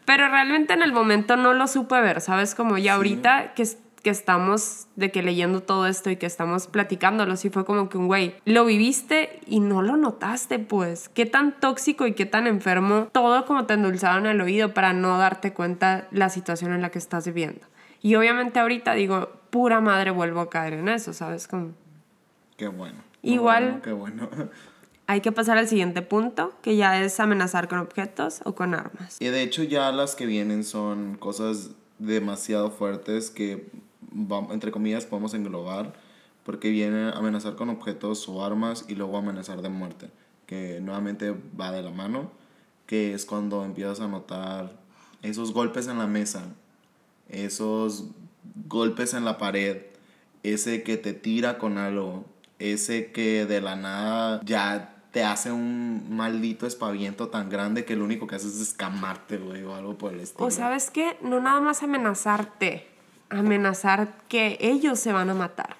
[0.05, 2.55] pero, realmente en el momento no lo supe ver, ¿sabes?
[2.55, 3.67] Como ya ahorita que,
[4.01, 7.97] que estamos de que leyendo todo esto y que estamos platicándolo, sí fue como que
[7.97, 11.09] un güey, lo viviste y no lo notaste, pues.
[11.09, 14.93] Qué tan tóxico y qué tan enfermo, todo como te endulzado en el oído para
[14.93, 17.67] no darte cuenta la situación en la que estás viviendo.
[18.01, 21.49] Y obviamente ahorita digo, pura madre vuelvo a caer en eso, ¿sabes?
[21.49, 21.73] Como
[22.59, 23.08] Qué bueno.
[23.21, 23.81] Igual.
[23.83, 24.29] qué bueno.
[25.07, 29.19] Hay que pasar al siguiente punto, que ya es amenazar con objetos o con armas.
[29.19, 33.71] Y de hecho ya las que vienen son cosas demasiado fuertes que,
[34.51, 35.93] entre comillas, podemos englobar,
[36.43, 40.09] porque viene amenazar con objetos o armas y luego amenazar de muerte,
[40.45, 42.31] que nuevamente va de la mano,
[42.85, 44.71] que es cuando empiezas a notar
[45.21, 46.43] esos golpes en la mesa,
[47.27, 48.05] esos
[48.67, 49.77] golpes en la pared,
[50.43, 52.25] ese que te tira con algo,
[52.59, 58.05] ese que de la nada ya te hace un maldito espaviento tan grande que lo
[58.05, 60.45] único que haces es escamarte, güey, o algo por el estilo.
[60.45, 62.87] O sabes qué, no nada más amenazarte,
[63.29, 65.77] amenazar que ellos se van a matar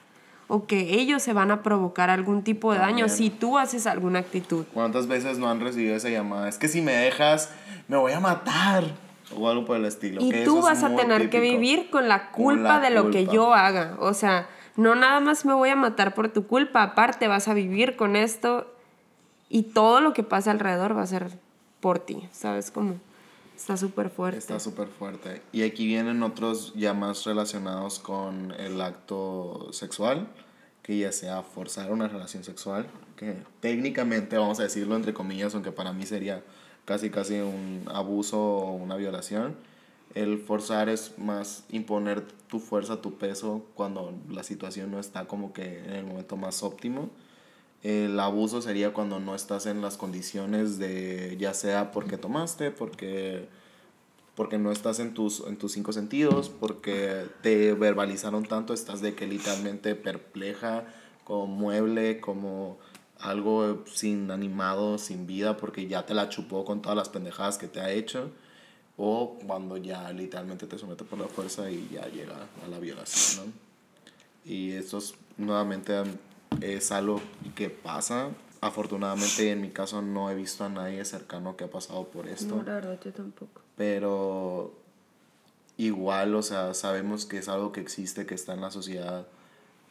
[0.50, 4.20] o que ellos se van a provocar algún tipo de daño si tú haces alguna
[4.20, 4.66] actitud.
[4.74, 6.50] ¿Cuántas veces no han recibido esa llamada?
[6.50, 7.52] Es que si me dejas,
[7.88, 8.84] me voy a matar.
[9.38, 10.20] O algo por el estilo.
[10.24, 13.96] Y tú vas a tener que vivir con la culpa de lo que yo haga.
[14.00, 17.54] O sea, no nada más me voy a matar por tu culpa, aparte vas a
[17.54, 18.68] vivir con esto
[19.50, 21.32] y todo lo que pasa alrededor va a ser
[21.80, 22.96] por ti, ¿sabes cómo?
[23.56, 24.40] Está súper fuerte.
[24.40, 25.42] Está súper fuerte.
[25.52, 30.30] Y aquí vienen otros ya más relacionados con el acto sexual,
[30.82, 35.74] que ya sea forzar una relación sexual, que técnicamente vamos a decirlo entre comillas, aunque
[35.74, 36.42] para mí sería
[36.86, 39.58] casi casi un abuso o una violación
[40.16, 45.54] el forzar es más imponer tu fuerza, tu peso cuando la situación no está como
[45.54, 47.10] que en el momento más óptimo.
[47.84, 53.48] El abuso sería cuando no estás en las condiciones de, ya sea porque tomaste, porque,
[54.36, 59.16] porque no estás en tus, en tus cinco sentidos, porque te verbalizaron tanto, estás de
[59.16, 60.86] que literalmente perpleja,
[61.24, 62.80] como mueble, como
[63.20, 67.68] algo sin animado, sin vida, porque ya te la chupó con todas las pendejadas que
[67.68, 68.32] te ha hecho
[69.02, 73.48] o cuando ya literalmente te somete por la fuerza y ya llega a la violación,
[73.48, 73.54] ¿no?
[74.44, 75.94] Y eso es, nuevamente
[76.60, 77.22] es algo
[77.56, 78.30] que pasa.
[78.60, 82.58] Afortunadamente en mi caso no he visto a nadie cercano que ha pasado por esto.
[82.58, 83.62] No, la verdad yo tampoco.
[83.78, 84.74] Pero
[85.78, 89.28] igual, o sea, sabemos que es algo que existe, que está en la sociedad,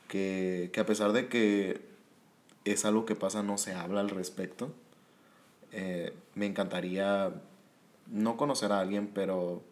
[0.06, 1.80] que, que a pesar de que
[2.66, 4.70] es algo que pasa, no se habla al respecto.
[5.72, 7.32] Eh, me encantaría
[8.10, 9.62] no conocer a alguien, pero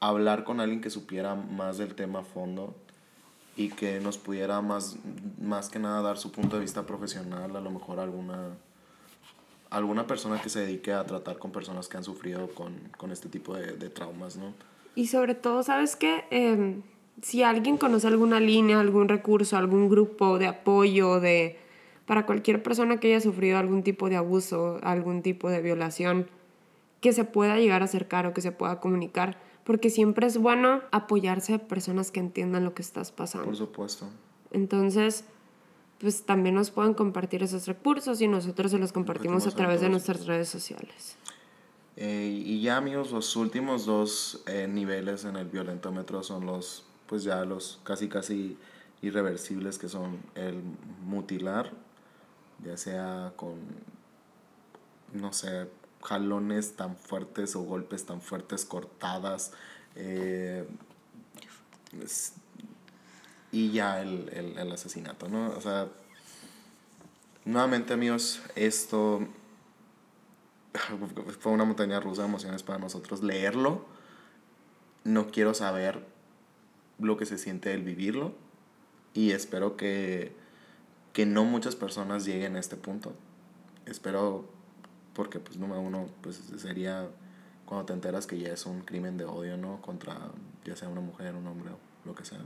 [0.00, 2.74] hablar con alguien que supiera más del tema a fondo
[3.56, 4.96] y que nos pudiera más,
[5.40, 8.56] más que nada dar su punto de vista profesional, a lo mejor alguna,
[9.68, 13.28] alguna persona que se dedique a tratar con personas que han sufrido con, con este
[13.28, 14.54] tipo de, traumas, ¿no?
[14.94, 16.24] Y sobre todo, ¿sabes qué?
[16.30, 16.80] Eh,
[17.22, 21.58] si alguien conoce alguna línea, algún recurso, algún grupo de apoyo, de
[22.06, 26.26] para cualquier persona que haya sufrido algún tipo de abuso, algún tipo de violación,
[27.00, 30.82] que se pueda llegar a acercar o que se pueda comunicar, porque siempre es bueno
[30.90, 33.46] apoyarse a personas que entiendan lo que estás pasando.
[33.46, 34.06] Por supuesto.
[34.50, 35.24] Entonces,
[35.98, 39.88] pues también nos pueden compartir esos recursos y nosotros se los compartimos a través de
[39.88, 41.16] nuestras redes sociales.
[41.96, 47.24] Eh, y ya amigos, los últimos dos eh, niveles en el violentómetro son los, pues
[47.24, 48.56] ya los casi casi
[49.02, 50.62] irreversibles que son el
[51.04, 51.72] mutilar
[52.64, 53.54] ya sea con,
[55.12, 55.68] no sé,
[56.02, 59.52] jalones tan fuertes o golpes tan fuertes, cortadas,
[59.96, 60.66] eh,
[63.52, 65.50] y ya el, el, el, asesinato, ¿no?
[65.50, 65.88] O sea,
[67.44, 69.26] nuevamente amigos, esto
[71.40, 73.84] fue una montaña rusa de emociones para nosotros leerlo.
[75.02, 76.06] No quiero saber
[76.98, 78.34] lo que se siente el vivirlo
[79.14, 80.38] y espero que
[81.12, 83.12] que no muchas personas lleguen a este punto.
[83.86, 84.48] Espero,
[85.14, 87.08] porque pues número uno, pues sería
[87.64, 89.80] cuando te enteras que ya es un crimen de odio, ¿no?
[89.80, 90.16] Contra
[90.64, 91.70] ya sea una mujer, un hombre
[92.04, 92.40] lo que sea.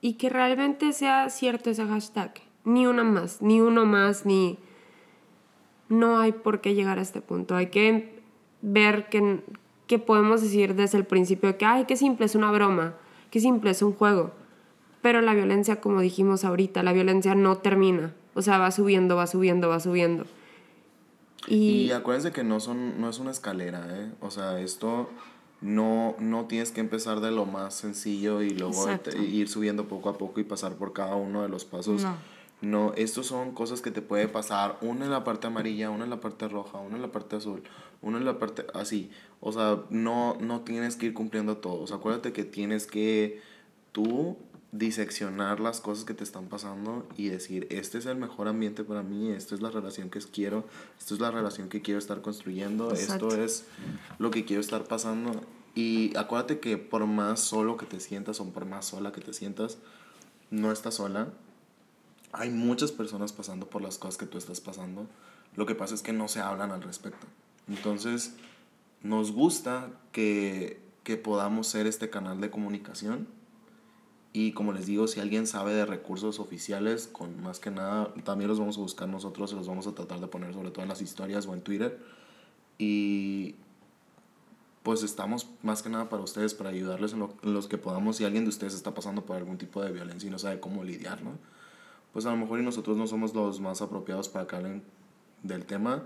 [0.00, 2.34] Y que realmente sea cierto ese hashtag.
[2.64, 4.58] Ni una más, ni uno más, ni...
[5.88, 7.54] No hay por qué llegar a este punto.
[7.54, 8.22] Hay que
[8.62, 9.42] ver que,
[9.86, 12.94] que podemos decir desde el principio que, ay, qué simple, es una broma,
[13.30, 14.32] qué simple, es un juego
[15.02, 18.14] pero la violencia, como dijimos ahorita, la violencia no termina.
[18.34, 20.24] O sea, va subiendo, va subiendo, va subiendo.
[21.46, 24.12] Y, y acuérdense que no, son, no es una escalera, ¿eh?
[24.20, 25.08] O sea, esto
[25.60, 28.86] no, no tienes que empezar de lo más sencillo y luego
[29.16, 32.02] ir subiendo poco a poco y pasar por cada uno de los pasos.
[32.02, 32.16] No.
[32.62, 36.10] No, estos son cosas que te puede pasar, una en la parte amarilla, una en
[36.10, 37.64] la parte roja, una en la parte azul,
[38.02, 39.10] una en la parte así.
[39.40, 41.90] O sea, no, no tienes que ir cumpliendo todos.
[41.90, 43.40] Acuérdate que tienes que
[43.90, 44.36] tú
[44.72, 49.02] diseccionar las cosas que te están pasando y decir, este es el mejor ambiente para
[49.02, 50.64] mí, esta es la relación que quiero,
[50.98, 53.66] esta es la relación que quiero estar construyendo, esto es
[54.18, 55.42] lo que quiero estar pasando.
[55.74, 59.34] Y acuérdate que por más solo que te sientas o por más sola que te
[59.34, 59.76] sientas,
[60.50, 61.28] no estás sola.
[62.32, 65.06] Hay muchas personas pasando por las cosas que tú estás pasando.
[65.54, 67.26] Lo que pasa es que no se hablan al respecto.
[67.68, 68.34] Entonces,
[69.02, 73.28] nos gusta que, que podamos ser este canal de comunicación
[74.32, 78.48] y como les digo, si alguien sabe de recursos oficiales, con más que nada, también
[78.48, 81.02] los vamos a buscar nosotros los vamos a tratar de poner sobre todo en las
[81.02, 81.98] historias o en Twitter.
[82.78, 83.56] Y
[84.82, 88.16] pues estamos más que nada para ustedes, para ayudarles en, lo, en los que podamos.
[88.16, 90.82] Si alguien de ustedes está pasando por algún tipo de violencia y no sabe cómo
[90.82, 91.32] lidiar, ¿no?
[92.14, 94.82] Pues a lo mejor y nosotros no somos los más apropiados para que hablen
[95.42, 96.04] del tema,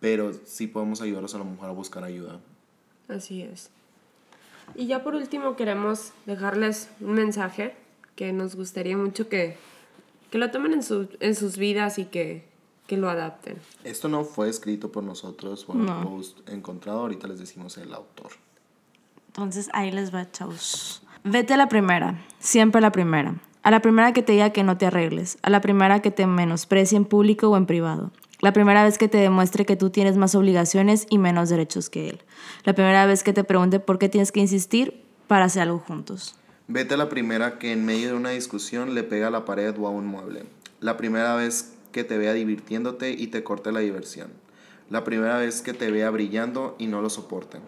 [0.00, 2.40] pero sí podemos ayudarlos a lo mejor a buscar ayuda.
[3.08, 3.70] Así es.
[4.74, 7.74] Y ya por último queremos dejarles un mensaje
[8.16, 9.56] que nos gustaría mucho que,
[10.30, 12.44] que lo tomen en, su, en sus vidas y que,
[12.86, 13.56] que lo adapten.
[13.84, 18.32] Esto no fue escrito por nosotros, fue un post encontrado, ahorita les decimos el autor.
[19.28, 21.02] Entonces ahí les va, chavos.
[21.24, 23.36] Vete a la primera, siempre a la primera.
[23.62, 26.26] A la primera que te diga que no te arregles, a la primera que te
[26.26, 28.10] menosprecie en público o en privado,
[28.42, 32.10] la primera vez que te demuestre que tú tienes más obligaciones y menos derechos que
[32.10, 32.20] él.
[32.64, 36.34] La primera vez que te pregunte por qué tienes que insistir para hacer algo juntos.
[36.66, 39.72] Vete a la primera que en medio de una discusión le pega a la pared
[39.78, 40.42] o a un mueble.
[40.80, 44.32] La primera vez que te vea divirtiéndote y te corte la diversión.
[44.90, 47.58] La primera vez que te vea brillando y no lo soporte.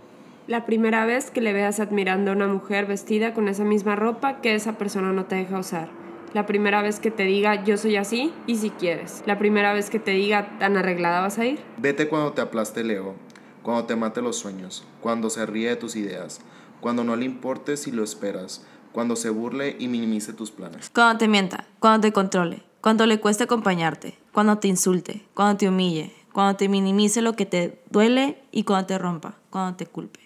[0.49, 4.41] La primera vez que le veas admirando a una mujer vestida con esa misma ropa
[4.41, 6.04] que esa persona no te deja usar
[6.35, 9.23] la primera vez que te diga yo soy así y si quieres.
[9.25, 11.61] La primera vez que te diga tan arreglada vas a ir.
[11.79, 13.15] Vete cuando te aplaste el ego,
[13.63, 16.41] cuando te mate los sueños, cuando se ríe de tus ideas,
[16.81, 20.91] cuando no le importe si lo esperas, cuando se burle y minimice tus planes.
[20.91, 25.69] Cuando te mienta, cuando te controle, cuando le cueste acompañarte, cuando te insulte, cuando te
[25.69, 30.21] humille, cuando te minimice lo que te duele y cuando te rompa, cuando te culpe.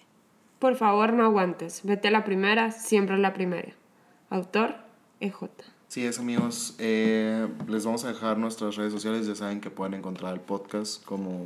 [0.57, 1.81] Por favor, no aguantes.
[1.83, 3.73] Vete a la primera, siempre a la primera.
[4.29, 4.75] Autor,
[5.19, 5.49] EJ.
[5.89, 6.75] Sí, es amigos.
[6.77, 9.25] Eh, les vamos a dejar nuestras redes sociales.
[9.25, 11.45] Ya saben que pueden encontrar el podcast como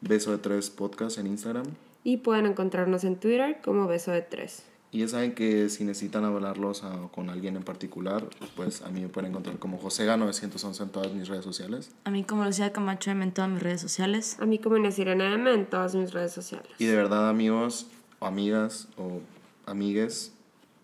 [0.00, 1.66] Beso de Tres Podcast en Instagram.
[2.02, 4.62] Y pueden encontrarnos en Twitter como Beso de Tres.
[4.92, 9.08] Y ya saben que si necesitan hablarlos con alguien en particular, pues a mí me
[9.08, 11.90] pueden encontrar como Josega911 en todas mis redes sociales.
[12.04, 14.38] A mí como Lucía Camacho M en todas mis redes sociales.
[14.40, 16.70] A mí como Sirena M en todas mis redes sociales.
[16.78, 17.88] Y de verdad, amigos
[18.20, 19.20] o amigas o
[19.66, 20.32] amigues,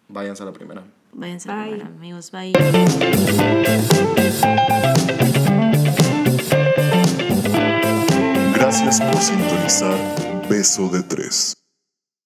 [0.09, 0.85] váyanse a la primera.
[1.13, 2.31] Váyanse a amigos.
[2.31, 2.53] Bye.
[8.55, 9.99] Gracias por sintonizar
[10.49, 11.62] Beso de Tres.